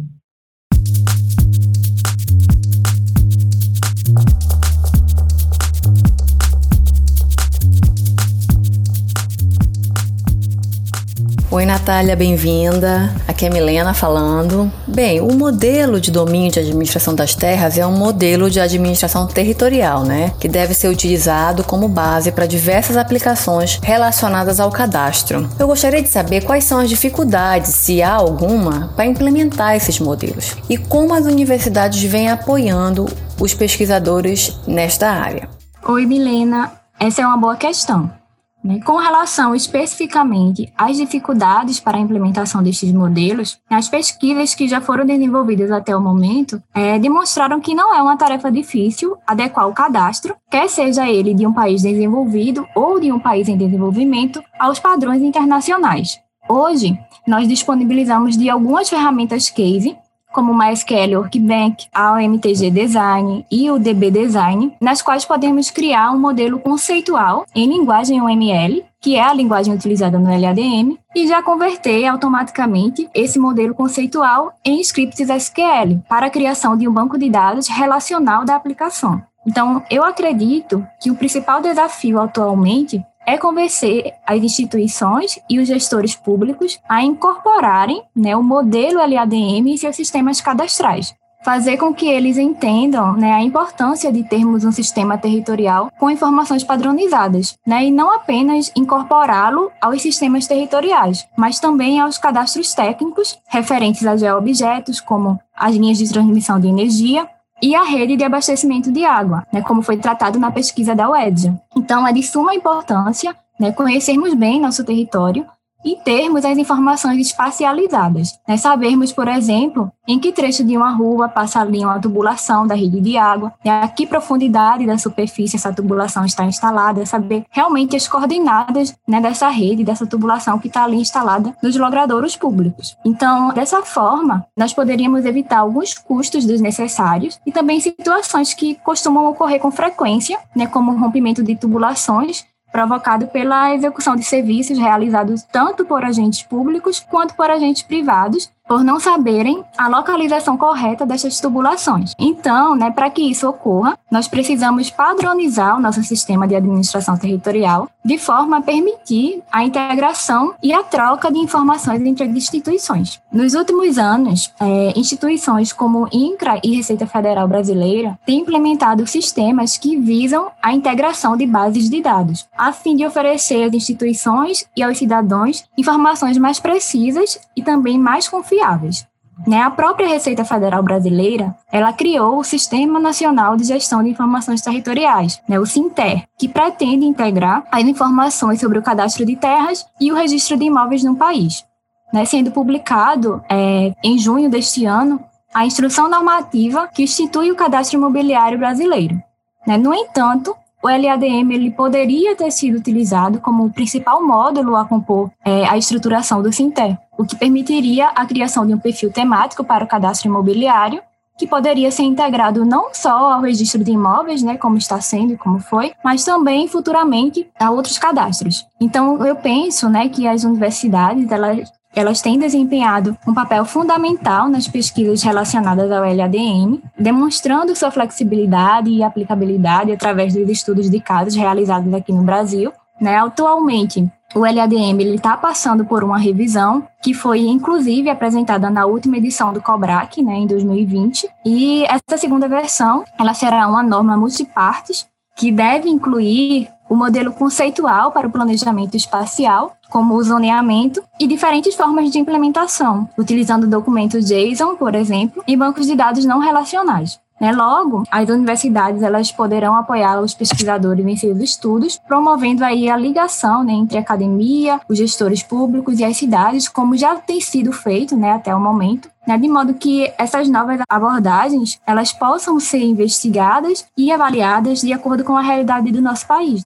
Oi, 11.51 11.65
Natália, 11.65 12.15
bem-vinda. 12.15 13.12
Aqui 13.27 13.48
é 13.48 13.50
Milena 13.50 13.91
falando. 13.91 14.72
Bem, 14.88 15.20
o 15.20 15.34
modelo 15.34 16.00
de 16.00 16.12
domínio 16.12 16.51
de 16.51 16.60
administração 16.60 17.15
das 17.15 17.34
terras 17.34 17.75
é 17.75 17.88
um 17.88 17.98
modelo 17.98 18.51
de 18.51 18.60
administração 18.60 19.25
territorial, 19.25 20.03
né? 20.03 20.32
Que 20.39 20.48
deve 20.48 20.75
ser 20.75 20.89
utilizado 20.89 21.63
como 21.63 21.88
base 21.88 22.32
para 22.32 22.46
diversas 22.46 22.96
aplicações 22.96 23.79
relacionadas 23.82 24.60
ao 24.60 24.70
cadastro. 24.70 25.50
Eu 25.58 25.65
gostaria 25.65 26.03
de 26.03 26.10
saber 26.10 26.46
quais 26.46 26.65
são 26.65 26.77
as 26.77 26.88
dificuldades, 26.88 27.74
se 27.74 28.00
há 28.00 28.13
alguma, 28.13 28.89
para 28.96 29.08
implementar 29.08 29.75
esses 29.75 30.00
modelos 30.00 30.56
e 30.70 30.77
como 30.77 31.15
as 31.15 31.25
universidades 31.25 32.03
vêm 32.03 32.29
apoiando 32.29 33.08
os 33.39 33.56
pesquisadores 33.56 34.56
nesta 34.68 35.10
área. 35.10 35.50
Oi, 35.84 36.06
Milena. 36.06 36.74
Essa 37.00 37.24
é 37.24 37.25
uma 37.25 37.38
boa 37.38 37.56
questão. 37.56 38.19
Né? 38.63 38.80
Com 38.86 38.98
relação 38.98 39.56
especificamente 39.56 40.72
às 40.78 40.98
dificuldades 40.98 41.80
para 41.80 41.98
a 41.98 42.01
implementação 42.01 42.62
destes 42.62 42.92
modelos, 42.92 43.58
as 43.70 43.88
pesquisas 43.88 44.54
que 44.54 44.68
já 44.68 44.82
foram 44.82 45.06
desenvolvidas 45.06 45.72
até 45.72 45.96
o 45.96 46.01
momento 46.01 46.62
é, 46.74 47.00
demonstraram 47.00 47.62
que 47.62 47.74
não 47.74 47.96
é 47.96 48.01
uma 48.01 48.18
tarefa 48.18 48.51
difícil 48.51 49.16
adequar 49.25 49.68
o 49.68 49.74
cadastro, 49.74 50.36
quer 50.51 50.68
seja 50.70 51.10
ele 51.10 51.34
de 51.34 51.48
um 51.48 51.54
país 51.54 51.82
desenvolvido 51.82 52.68
ou 52.75 53.00
de 53.00 53.12
um 53.12 53.20
país 53.20 53.48
em 53.48 53.58
desenvolvimento, 53.58 54.44
aos 54.60 54.80
padrões 54.80 55.22
internacionais. 55.22 56.20
Hoje, 56.50 57.00
nós 57.28 57.48
disponibilizamos 57.48 58.36
de 58.36 58.50
algumas 58.50 58.89
ferramentas 58.89 59.50
case 59.50 59.96
como 60.32 60.52
o 60.52 60.58
MySQL 60.58 61.18
Workbank, 61.18 61.88
a 61.94 62.14
OMTG 62.14 62.72
Design 62.72 63.46
e 63.52 63.70
o 63.72 63.80
DB 63.80 64.12
Design, 64.12 64.74
nas 64.80 65.02
quais 65.02 65.26
podemos 65.26 65.72
criar 65.72 66.12
um 66.12 66.20
modelo 66.20 66.60
conceitual 66.60 67.46
em 67.56 67.68
linguagem 67.68 68.22
UML, 68.22 68.84
que 69.02 69.16
é 69.16 69.24
a 69.24 69.34
linguagem 69.34 69.74
utilizada 69.74 70.20
no 70.20 70.30
LADM, 70.30 70.98
e 71.16 71.28
já 71.28 71.42
converter 71.42 72.06
automaticamente 72.06 73.10
esse 73.14 73.40
modelo 73.40 73.74
conceitual 73.74 74.54
em 74.64 74.80
scripts 74.82 75.30
SQL 75.30 76.00
para 76.08 76.28
a 76.28 76.30
criação 76.30 76.78
de 76.78 76.88
um 76.88 76.94
banco 76.94 77.18
de 77.18 77.30
dados 77.30 77.68
relacional 77.68 78.46
da 78.46 78.56
aplicação. 78.56 79.22
Então, 79.48 79.82
eu 79.90 80.04
acredito 80.04 80.86
que 81.02 81.10
o 81.10 81.16
principal 81.16 81.62
desafio 81.62 82.20
atualmente 82.20 83.04
é 83.30 83.38
convencer 83.38 84.12
as 84.26 84.42
instituições 84.42 85.40
e 85.48 85.60
os 85.60 85.68
gestores 85.68 86.16
públicos 86.16 86.80
a 86.90 87.04
incorporarem 87.04 88.02
né, 88.16 88.36
o 88.36 88.42
modelo 88.42 88.98
LADM 89.00 89.68
em 89.68 89.78
seus 89.78 89.96
sistemas 89.96 90.42
cadastrais. 90.42 91.14
Fazer 91.46 91.78
com 91.78 91.94
que 91.94 92.08
eles 92.08 92.38
entendam 92.38 93.14
né, 93.14 93.32
a 93.32 93.44
importância 93.44 94.12
de 94.12 94.24
termos 94.24 94.66
um 94.66 94.72
sistema 94.72 95.16
territorial 95.16 95.92
com 96.00 96.10
informações 96.10 96.64
padronizadas, 96.64 97.56
né, 97.66 97.86
e 97.86 97.92
não 97.92 98.12
apenas 98.12 98.72
incorporá-lo 98.76 99.72
aos 99.80 100.02
sistemas 100.02 100.48
territoriais, 100.48 101.28
mas 101.38 101.60
também 101.60 102.00
aos 102.00 102.18
cadastros 102.18 102.74
técnicos 102.74 103.38
referentes 103.48 104.08
a 104.08 104.18
geoobjetos, 104.18 105.00
como 105.00 105.40
as 105.56 105.76
linhas 105.76 106.00
de 106.00 106.10
transmissão 106.10 106.60
de 106.60 106.68
energia, 106.68 107.30
e 107.62 107.75
a 107.75 107.84
rede 107.84 108.16
de 108.16 108.24
abastecimento 108.24 108.92
de 108.92 109.04
água, 109.06 109.46
né, 109.51 109.62
como 109.62 109.82
foi 109.82 109.98
tratado 109.98 110.39
na 110.39 110.51
pesquisa 110.51 110.96
da 110.96 111.10
UED. 111.10 111.54
Então, 111.75 112.08
é 112.08 112.13
de 112.13 112.24
suma 112.24 112.56
importância 112.56 113.36
né, 113.60 113.72
conhecermos 113.72 114.34
bem 114.34 114.62
nosso 114.62 114.84
território 114.84 115.46
e 115.84 115.96
termos 115.98 116.44
as 116.46 116.58
informações 116.58 117.20
espacializadas. 117.20 118.40
Né? 118.48 118.58
Sabermos, 118.58 119.12
por 119.12 119.28
exemplo, 119.28 119.92
em 120.08 120.20
que 120.20 120.32
trecho 120.32 120.64
de 120.64 120.76
uma 120.76 120.92
rua 120.92 121.30
passa 121.30 121.60
ali 121.60 121.84
uma 121.84 122.00
tubulação 122.00 122.66
da 122.66 122.76
rede 122.76 123.00
de 123.00 123.18
água, 123.18 123.54
né? 123.64 123.84
a 123.84 123.88
que 123.88 124.06
profundidade 124.06 124.86
da 124.86 124.98
superfície 124.98 125.56
essa 125.56 125.74
tubulação 125.74 126.26
está 126.26 126.46
instalada, 126.46 127.06
saber 127.06 127.46
realmente 127.50 127.96
as 127.96 128.08
coordenadas 128.08 128.96
né, 129.08 129.22
dessa 129.22 129.48
rede, 129.50 129.84
dessa 129.84 130.06
tubulação 130.06 130.60
que 130.60 130.68
está 130.68 130.84
ali 130.84 130.98
instalada 130.98 131.56
nos 131.62 131.76
logradouros 131.76 132.36
públicos. 132.36 132.98
Então, 133.06 133.54
dessa 133.54 133.82
forma, 133.84 134.46
nós 134.58 134.74
poderíamos 134.74 135.26
evitar 135.26 135.60
alguns 135.60 135.94
custos 135.94 136.46
desnecessários 136.46 137.40
e 137.46 137.52
também 137.52 137.80
situações 137.80 138.54
que 138.54 138.76
costumam 138.76 139.28
ocorrer 139.30 139.60
com 139.60 139.72
frequência, 139.72 140.40
né, 140.56 140.68
como 140.68 140.98
rompimento 140.98 141.44
de 141.44 141.56
tubulações 141.56 142.46
provocado 142.72 143.28
pela 143.28 143.74
execução 143.74 144.16
de 144.16 144.24
serviços 144.24 144.78
realizados 144.78 145.44
tanto 145.44 145.86
por 145.86 146.04
agentes 146.04 146.44
públicos 146.44 147.00
quanto 147.00 147.36
por 147.36 147.50
agentes 147.50 147.84
privados, 147.84 148.52
por 148.70 148.84
não 148.84 149.00
saberem 149.00 149.64
a 149.76 149.88
localização 149.88 150.56
correta 150.56 151.04
dessas 151.04 151.40
tubulações. 151.40 152.14
Então, 152.20 152.76
né, 152.76 152.92
para 152.92 153.10
que 153.10 153.24
isso 153.24 153.50
ocorra, 153.50 153.98
nós 154.12 154.28
precisamos 154.28 154.92
padronizar 154.92 155.76
o 155.76 155.82
nosso 155.82 156.04
sistema 156.04 156.48
de 156.48 156.56
administração 156.56 157.18
territorial 157.18 157.90
de 158.06 158.20
forma 158.20 158.58
a 158.58 158.62
permitir 158.62 159.42
a 159.52 159.64
integração 159.64 160.54
e 160.62 160.72
a 160.72 160.84
troca 160.84 161.32
de 161.32 161.40
informações 161.40 162.00
entre 162.02 162.24
as 162.24 162.30
instituições. 162.30 163.20
Nos 163.32 163.56
últimos 163.56 163.98
anos, 163.98 164.54
é, 164.60 164.94
instituições 164.96 165.74
como 165.74 166.08
INCRA 166.12 166.60
e 166.64 166.76
Receita 166.76 167.08
Federal 167.08 167.48
Brasileira 167.48 168.20
têm 168.24 168.42
implementado 168.42 169.06
sistemas 169.08 169.78
que 169.78 169.98
visam 169.98 170.52
a 170.62 170.74
integração 170.74 171.36
de 171.36 171.48
bases 171.48 171.90
de 171.90 172.02
dados, 172.02 172.48
a 172.56 172.72
fim 172.72 172.96
de 172.96 173.06
oferecer 173.06 173.64
às 173.64 173.74
instituições 173.74 174.66
e 174.78 174.84
aos 174.84 174.98
cidadãos 174.98 175.64
informações 175.76 176.38
mais 176.38 176.60
precisas 176.60 177.40
e 177.56 177.64
também 177.64 177.98
mais 177.98 178.30
confiáveis 178.30 178.59
confiáveis. 178.60 179.08
Né? 179.48 179.62
A 179.62 179.72
própria 179.72 180.08
Receita 180.08 180.44
Federal 180.44 180.84
Brasileira, 180.84 181.56
ela 181.72 181.94
criou 181.94 182.39
o 182.39 182.44
Sistema 182.44 183.00
Nacional 183.00 183.56
de 183.56 183.63
Gestão 183.63 184.04
de 184.04 184.10
Informações 184.10 184.62
Territoriais, 184.62 185.42
né? 185.48 185.58
o 185.58 185.66
SINTER, 185.66 186.25
que 186.38 186.50
pretende 186.50 187.06
integrar 187.06 187.63
as 187.72 187.84
informações 187.84 188.60
sobre 188.60 188.78
o 188.78 188.82
cadastro 188.82 189.25
de 189.25 189.38
terras 189.38 189.86
e 190.00 190.12
o 190.12 190.16
registro 190.16 190.58
de 190.58 190.66
imóveis 190.66 191.04
no 191.04 191.16
país. 191.16 191.63
Né? 192.12 192.25
Sendo 192.25 192.51
publicado 192.51 193.42
é, 193.50 193.94
em 194.04 194.18
junho 194.20 194.50
deste 194.50 194.86
ano 194.86 195.24
a 195.54 195.66
instrução 195.66 196.10
normativa 196.10 196.88
que 196.88 197.04
institui 197.04 197.50
o 197.50 197.56
cadastro 197.56 197.98
imobiliário 197.98 198.60
brasileiro. 198.60 199.22
Né? 199.66 199.78
No 199.78 199.94
entanto, 199.94 200.54
o 200.82 200.88
LADM 200.88 201.52
ele 201.52 201.72
poderia 201.72 202.36
ter 202.36 202.52
sido 202.52 202.78
utilizado 202.78 203.40
como 203.40 203.66
o 203.66 203.72
principal 203.72 204.26
módulo 204.26 204.76
a 204.76 204.86
compor 204.86 205.30
é, 205.46 205.68
a 205.68 205.78
estruturação 205.78 206.42
do 206.42 206.52
Sinter, 206.52 206.98
o 207.18 207.26
que 207.26 207.36
permitiria 207.36 208.08
a 208.10 208.26
criação 208.26 208.66
de 208.66 208.74
um 208.74 208.80
perfil 208.80 209.12
temático 209.12 209.64
para 209.64 209.84
o 209.84 209.88
cadastro 209.88 210.30
imobiliário, 210.30 211.02
que 211.38 211.48
poderia 211.48 211.90
ser 211.90 212.04
integrado 212.04 212.66
não 212.66 212.94
só 212.94 213.34
ao 213.34 213.42
registro 213.42 213.82
de 213.82 213.92
imóveis, 213.92 214.44
né, 214.44 214.58
como 214.58 214.78
está 214.78 215.00
sendo 215.00 215.34
e 215.34 215.38
como 215.38 215.60
foi, 215.60 215.94
mas 216.04 216.26
também 216.26 216.68
futuramente 216.68 217.50
a 217.58 217.72
outros 217.72 217.98
cadastros. 217.98 218.66
Então, 218.80 219.26
eu 219.26 219.38
penso, 219.38 219.90
né, 219.90 220.10
que 220.10 220.28
as 220.28 220.44
universidades 220.44 221.32
elas 221.32 221.72
elas 221.96 222.22
têm 222.22 222.38
desempenhado 222.38 223.17
um 223.27 223.34
papel 223.34 223.65
fundamental 223.65 224.48
nas 224.48 224.67
pesquisas 224.67 225.24
relacionadas 225.24 225.91
ao 225.91 226.03
LADM, 226.03 226.81
demonstrando 226.98 227.75
sua 227.75 227.91
flexibilidade 227.91 228.89
e 228.89 229.03
aplicabilidade 229.03 229.91
através 229.91 230.34
dos 230.34 230.48
estudos 230.50 230.89
de 230.89 231.00
casos 231.00 231.36
realizados 231.36 231.93
aqui 231.93 232.12
no 232.12 232.24
Brasil. 232.24 232.72
Né? 233.01 233.17
Atualmente, 233.17 234.10
o 234.36 234.41
LADM 234.41 235.01
está 235.15 235.36
passando 235.36 235.84
por 235.84 236.03
uma 236.03 236.17
revisão 236.17 236.88
que 237.02 237.13
foi 237.13 237.47
inclusive 237.47 238.10
apresentada 238.10 238.69
na 238.69 238.86
última 238.86 239.17
edição 239.17 239.52
do 239.52 239.62
COBRAC, 239.62 240.21
né, 240.21 240.36
em 240.36 240.45
2020, 240.47 241.28
e 241.45 241.84
essa 241.86 242.17
segunda 242.17 242.47
versão 242.47 243.04
ela 243.19 243.34
será 243.34 243.67
uma 243.67 243.82
norma 243.82 244.15
multipartes 244.15 245.08
que 245.36 245.52
deve 245.52 245.89
incluir 245.89 246.69
o 246.89 246.95
modelo 246.95 247.32
conceitual 247.32 248.12
para 248.12 248.28
o 248.28 248.32
planejamento 248.32 248.95
espacial, 248.95 249.75
como 249.89 250.15
o 250.15 250.23
zoneamento, 250.23 251.04
e 251.19 251.28
diferentes 251.28 251.75
formas 251.75 252.12
de 252.12 252.19
implementação, 252.19 253.10
utilizando 253.17 253.67
documentos 253.67 254.25
JSON, 254.25 254.75
por 254.75 254.95
exemplo, 254.95 255.43
e 255.47 255.56
bancos 255.56 255.88
de 255.88 255.95
dados 255.95 256.25
não 256.25 256.39
relacionais. 256.39 257.19
Né? 257.39 257.54
Logo, 257.54 258.04
as 258.12 258.28
universidades 258.28 259.02
elas 259.02 259.32
poderão 259.32 259.75
apoiar 259.75 260.19
os 260.19 260.34
pesquisadores 260.34 261.06
em 261.06 261.15
seus 261.15 261.39
estudos, 261.39 261.97
promovendo 262.08 262.65
aí 262.65 262.89
a 262.89 262.97
ligação 262.97 263.63
né, 263.63 263.73
entre 263.73 263.97
a 263.97 264.02
academia, 264.02 264.82
os 264.89 264.97
gestores 264.97 265.41
públicos 265.41 265.99
e 265.99 266.04
as 266.04 266.17
cidades, 266.17 266.67
como 266.67 266.97
já 266.97 267.15
tem 267.15 267.39
sido 267.39 267.71
feito 267.71 268.15
né, 268.15 268.34
até 268.34 268.54
o 268.54 268.60
momento, 268.60 269.10
né, 269.25 269.38
de 269.38 269.47
modo 269.47 269.73
que 269.73 270.12
essas 270.17 270.49
novas 270.49 270.82
abordagens 270.89 271.80
elas 271.88 272.12
possam 272.12 272.60
ser 272.60 272.84
investigadas 272.84 273.86
e 273.97 274.12
avaliadas 274.12 274.82
de 274.82 274.91
acordo 274.91 275.23
com 275.23 275.38
a 275.38 275.41
realidade 275.41 275.91
do 275.91 276.02
nosso 276.02 276.28
país. 276.28 276.62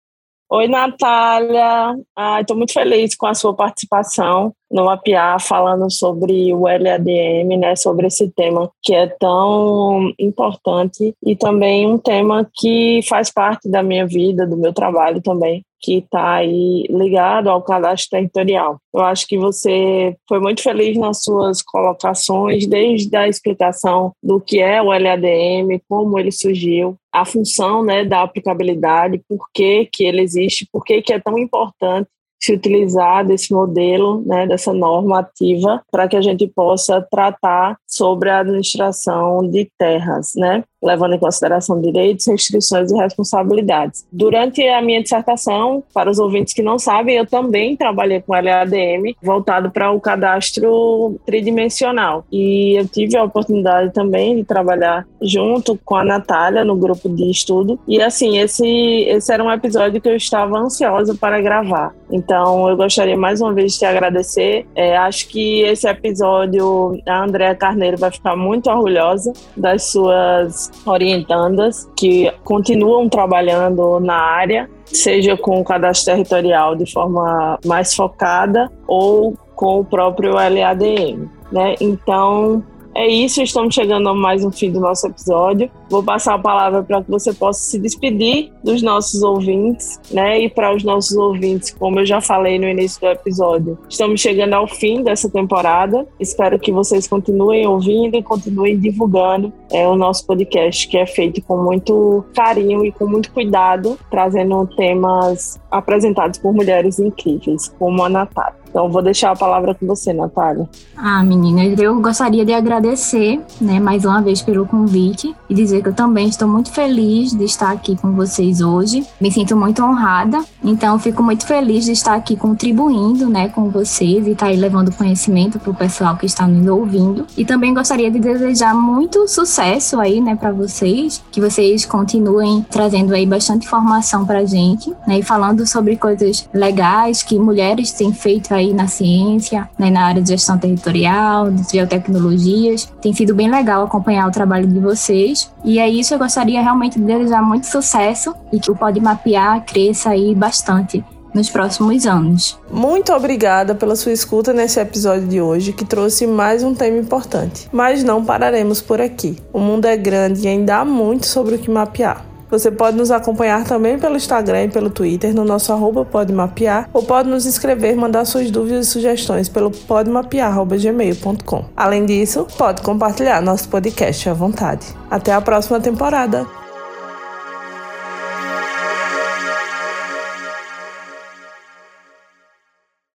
Oi, 0.56 0.68
Natália. 0.68 1.96
Estou 2.40 2.56
muito 2.56 2.74
feliz 2.74 3.16
com 3.16 3.26
a 3.26 3.34
sua 3.34 3.56
participação 3.56 4.54
no 4.72 4.88
APA, 4.88 5.40
falando 5.40 5.92
sobre 5.92 6.54
o 6.54 6.66
LADM, 6.66 7.58
né, 7.58 7.76
sobre 7.76 8.06
esse 8.06 8.30
tema 8.30 8.70
que 8.84 8.94
é 8.94 9.08
tão 9.20 10.14
importante 10.20 11.12
e 11.26 11.36
também 11.36 11.88
um 11.88 11.98
tema 11.98 12.48
que 12.54 13.00
faz 13.10 13.32
parte 13.32 13.68
da 13.68 13.82
minha 13.82 14.06
vida, 14.06 14.46
do 14.46 14.56
meu 14.56 14.72
trabalho 14.72 15.20
também 15.24 15.66
que 15.84 15.98
está 15.98 16.36
aí 16.36 16.86
ligado 16.90 17.50
ao 17.50 17.62
cadastro 17.62 18.12
territorial. 18.12 18.80
Eu 18.94 19.02
acho 19.02 19.28
que 19.28 19.38
você 19.38 20.16
foi 20.28 20.40
muito 20.40 20.64
feliz 20.64 20.98
nas 20.98 21.22
suas 21.22 21.62
colocações, 21.62 22.66
desde 22.66 23.14
a 23.18 23.28
explicação 23.28 24.14
do 24.24 24.40
que 24.40 24.60
é 24.60 24.82
o 24.82 24.86
LADM, 24.86 25.82
como 25.90 26.18
ele 26.18 26.32
surgiu, 26.32 26.96
a 27.12 27.26
função 27.26 27.84
né, 27.84 28.06
da 28.06 28.22
aplicabilidade, 28.22 29.22
por 29.28 29.48
que, 29.54 29.86
que 29.92 30.06
ele 30.06 30.22
existe, 30.22 30.68
por 30.72 30.84
que, 30.86 31.02
que 31.02 31.14
é 31.14 31.20
tão 31.20 31.38
importante 31.38 32.08
se 32.42 32.52
utilizar 32.52 33.26
desse 33.26 33.54
modelo, 33.54 34.22
né, 34.26 34.46
dessa 34.46 34.74
normativa, 34.74 35.82
para 35.90 36.10
que 36.10 36.18
a 36.18 36.22
gente 36.22 36.46
possa 36.46 37.02
tratar 37.10 37.78
sobre 37.88 38.30
a 38.30 38.40
administração 38.40 39.50
de 39.50 39.72
terras, 39.78 40.32
né? 40.36 40.62
Levando 40.84 41.14
em 41.16 41.20
consideração 41.20 41.80
direitos, 41.82 42.28
restrições 42.28 42.92
e 42.92 42.96
responsabilidades. 42.96 44.06
Durante 44.12 44.62
a 44.68 44.82
minha 44.82 45.02
dissertação, 45.02 45.84
para 45.94 46.10
os 46.10 46.20
ouvintes 46.20 46.54
que 46.54 46.62
não 46.62 46.78
sabem, 46.78 47.16
eu 47.16 47.26
também 47.26 47.76
trabalhei 47.76 48.22
com 48.22 48.34
LADM 48.34 49.16
voltado 49.22 49.72
para 49.72 49.92
o 49.92 50.00
cadastro 50.00 51.20
tridimensional. 51.26 52.26
E 52.32 52.80
eu 52.80 52.88
tive 52.88 53.18
a 53.18 53.24
oportunidade 53.24 53.94
também 53.94 54.36
de 54.36 54.44
trabalhar 54.44 55.08
junto 55.22 55.80
com 55.84 55.96
a 55.96 56.04
Natália 56.04 56.66
no 56.66 56.76
grupo 56.76 57.10
de 57.10 57.30
estudo. 57.30 57.80
E 57.88 58.02
assim, 58.02 58.38
esse, 58.38 58.68
esse 59.08 59.34
era 59.34 59.44
um 59.44 59.52
episódio 59.52 60.02
que 60.02 60.10
eu 60.10 60.16
estava 60.16 60.58
ansiosa 60.58 61.16
para 61.16 61.42
gravar. 61.42 61.94
Então, 62.12 62.70
eu 62.70 62.78
gostaria 62.78 63.18
mais 63.18 63.42
uma 63.42 63.54
vez 63.54 63.74
de 63.74 63.80
te 63.80 63.86
agradecer. 63.86 64.68
É, 64.76 64.98
acho 64.98 65.28
que 65.28 65.62
esse 65.62 65.88
episódio, 65.88 67.00
a 67.08 67.24
Andrea 67.24 67.56
Carneiro 67.56 67.98
vai 67.98 68.12
ficar 68.12 68.36
muito 68.36 68.70
orgulhosa 68.70 69.34
das 69.56 69.86
suas 69.86 70.72
orientandas 70.86 71.90
que 71.96 72.32
continuam 72.44 73.08
trabalhando 73.10 74.00
na 74.00 74.16
área, 74.16 74.70
seja 74.86 75.38
com 75.38 75.60
o 75.60 75.64
cadastro 75.64 76.14
territorial 76.14 76.76
de 76.76 76.92
forma 76.92 77.60
mais 77.66 77.94
focada 77.94 78.72
ou 78.88 79.38
com 79.56 79.80
o 79.80 79.86
próprio 79.86 80.34
LADM. 80.34 81.30
Né? 81.52 81.76
Então, 81.80 82.64
é 82.96 83.08
isso, 83.08 83.42
estamos 83.42 83.74
chegando 83.74 84.08
a 84.10 84.14
mais 84.14 84.44
um 84.44 84.52
fim 84.52 84.72
do 84.72 84.80
nosso 84.80 85.08
episódio. 85.08 85.70
Vou 85.90 86.04
passar 86.04 86.36
a 86.36 86.40
palavra 86.40 86.84
para 86.84 87.04
que 87.04 87.10
você 87.10 87.34
possa 87.34 87.60
se 87.60 87.80
despedir 87.80 88.52
dos 88.64 88.82
nossos 88.82 89.22
ouvintes, 89.24 90.00
né? 90.12 90.42
E 90.42 90.50
para 90.50 90.76
os 90.76 90.84
nossos 90.84 91.16
ouvintes, 91.18 91.72
como 91.72 92.00
eu 92.00 92.06
já 92.06 92.22
falei 92.22 92.60
no 92.60 92.68
início 92.68 93.02
do 93.02 93.08
episódio, 93.08 93.78
estamos 93.90 94.22
chegando 94.22 94.54
ao 94.54 94.68
fim 94.68 95.04
dessa 95.04 95.30
temporada. 95.30 96.08
Espero 96.20 96.60
que 96.60 96.72
vocês 96.72 97.08
continuem 97.08 97.68
ouvindo 97.68 98.16
e 98.16 98.24
continuem 98.24 98.78
divulgando 98.80 99.52
é, 99.72 99.88
o 99.88 99.96
nosso 99.96 100.26
podcast, 100.26 100.88
que 100.88 100.98
é 100.98 101.06
feito 101.06 101.42
com 101.42 101.58
muito 101.58 102.24
carinho 102.36 102.86
e 102.86 102.92
com 102.92 103.08
muito 103.08 103.32
cuidado, 103.32 103.98
trazendo 104.10 104.68
temas 104.76 105.60
apresentados 105.72 106.40
por 106.40 106.54
mulheres 106.54 107.00
incríveis, 107.00 107.74
como 107.80 108.04
a 108.04 108.10
Natália. 108.10 108.63
Então 108.74 108.90
vou 108.90 109.04
deixar 109.04 109.30
a 109.30 109.36
palavra 109.36 109.76
com 109.76 109.86
você, 109.86 110.12
Natália. 110.12 110.68
Ah, 110.98 111.24
meninas, 111.24 111.78
eu 111.78 112.02
gostaria 112.02 112.44
de 112.44 112.54
agradecer, 112.54 113.40
né, 113.62 113.80
mais 113.80 114.04
uma 114.04 114.20
vez 114.20 114.42
pelo 114.42 114.66
convite 114.66 115.36
e 115.48 115.54
dizer 115.54 115.84
que 115.84 115.90
eu 115.90 115.94
também 115.94 116.28
estou 116.28 116.48
muito 116.48 116.72
feliz 116.72 117.34
de 117.34 117.44
estar 117.44 117.72
aqui 117.72 117.96
com 117.96 118.14
vocês 118.14 118.62
hoje. 118.62 119.06
Me 119.22 119.32
sinto 119.32 119.56
muito 119.56 119.84
honrada, 119.84 120.44
então 120.64 120.98
fico 120.98 121.22
muito 121.22 121.46
feliz 121.46 121.86
de 121.86 121.92
estar 121.92 122.16
aqui 122.16 122.36
contribuindo, 122.36 123.30
né, 123.30 123.48
com 123.48 123.70
vocês 123.70 124.26
e 124.26 124.32
estar 124.32 124.48
aí 124.48 124.58
levando 124.58 124.92
conhecimento 124.96 125.60
para 125.60 125.70
o 125.70 125.76
pessoal 125.76 126.18
que 126.18 126.26
está 126.26 126.48
nos 126.48 126.66
ouvindo. 126.66 127.28
E 127.38 127.46
também 127.46 127.76
gostaria 127.76 128.10
de 128.10 128.20
desejar 128.20 128.74
muito 128.74 129.28
sucesso 129.28 130.00
aí, 130.00 130.20
né, 130.20 130.36
para 130.36 130.52
vocês, 130.52 131.24
que 131.32 131.40
vocês 131.40 131.86
continuem 131.86 132.66
trazendo 132.72 133.14
aí 133.14 133.28
bastante 133.28 133.68
informação 133.68 134.26
para 134.26 134.44
gente, 134.46 134.92
né, 135.06 135.20
e 135.20 135.22
falando 135.22 135.68
sobre 135.68 135.96
coisas 135.96 136.50
legais 136.52 137.22
que 137.22 137.38
mulheres 137.38 137.92
têm 137.92 138.12
feito 138.12 138.52
aí 138.52 138.63
na 138.72 138.88
ciência, 138.88 139.68
né, 139.80 139.90
na 139.90 140.06
área 140.06 140.22
de 140.22 140.30
gestão 140.30 140.60
territorial, 140.60 141.50
de 141.50 141.64
geotecnologias. 141.72 142.94
Tem 143.02 143.12
sido 143.12 143.34
bem 143.34 143.50
legal 143.50 143.84
acompanhar 143.84 144.28
o 144.28 144.32
trabalho 144.32 144.68
de 144.68 144.80
vocês. 144.80 145.52
E 145.66 145.80
é 145.80 145.90
isso, 145.90 146.14
eu 146.14 146.20
gostaria 146.20 146.62
realmente 146.62 147.00
de 147.00 147.06
desejar 147.06 147.42
muito 147.42 147.66
sucesso 147.66 148.36
e 148.52 148.60
que 148.60 148.70
o 148.70 148.76
Pode 148.76 149.02
Mapear 149.02 149.66
cresça 149.66 150.12
aí 150.12 150.36
bastante 150.36 151.04
nos 151.34 151.50
próximos 151.50 152.06
anos. 152.06 152.60
Muito 152.72 153.12
obrigada 153.12 153.74
pela 153.74 153.96
sua 153.96 154.12
escuta 154.12 154.54
nesse 154.54 154.80
episódio 154.80 155.28
de 155.28 155.42
hoje, 155.42 155.74
que 155.74 155.84
trouxe 155.84 156.28
mais 156.28 156.64
um 156.64 156.76
tema 156.76 157.00
importante. 157.00 157.68
Mas 157.72 158.04
não 158.04 158.24
pararemos 158.24 158.82
por 158.82 159.02
aqui. 159.02 159.38
O 159.52 159.60
mundo 159.60 159.86
é 159.86 159.98
grande 159.98 160.44
e 160.44 160.48
ainda 160.48 160.78
há 160.78 160.86
muito 160.86 161.26
sobre 161.26 161.56
o 161.56 161.60
que 161.60 161.72
mapear. 161.72 162.33
Você 162.54 162.70
pode 162.70 162.96
nos 162.96 163.10
acompanhar 163.10 163.64
também 163.64 163.98
pelo 163.98 164.16
Instagram 164.16 164.66
e 164.66 164.70
pelo 164.70 164.92
Twitter 164.92 165.34
no 165.34 165.44
nosso 165.44 165.74
arroba 165.74 166.06
podemapear 166.06 166.88
ou 166.94 167.02
pode 167.02 167.28
nos 167.28 167.48
escrever 167.48 167.96
mandar 167.96 168.26
suas 168.26 168.52
dúvidas 168.52 168.86
e 168.86 168.92
sugestões 168.92 169.50
pelo 169.50 169.72
podemapear.gmail.com. 169.72 171.66
Além 171.76 172.06
disso, 172.06 172.46
pode 172.56 172.84
compartilhar 172.84 173.42
nosso 173.42 173.68
podcast 173.70 174.30
à 174.30 174.36
vontade. 174.36 174.86
Até 175.10 175.34
a 175.34 175.42
próxima 175.42 175.80
temporada! 175.80 176.63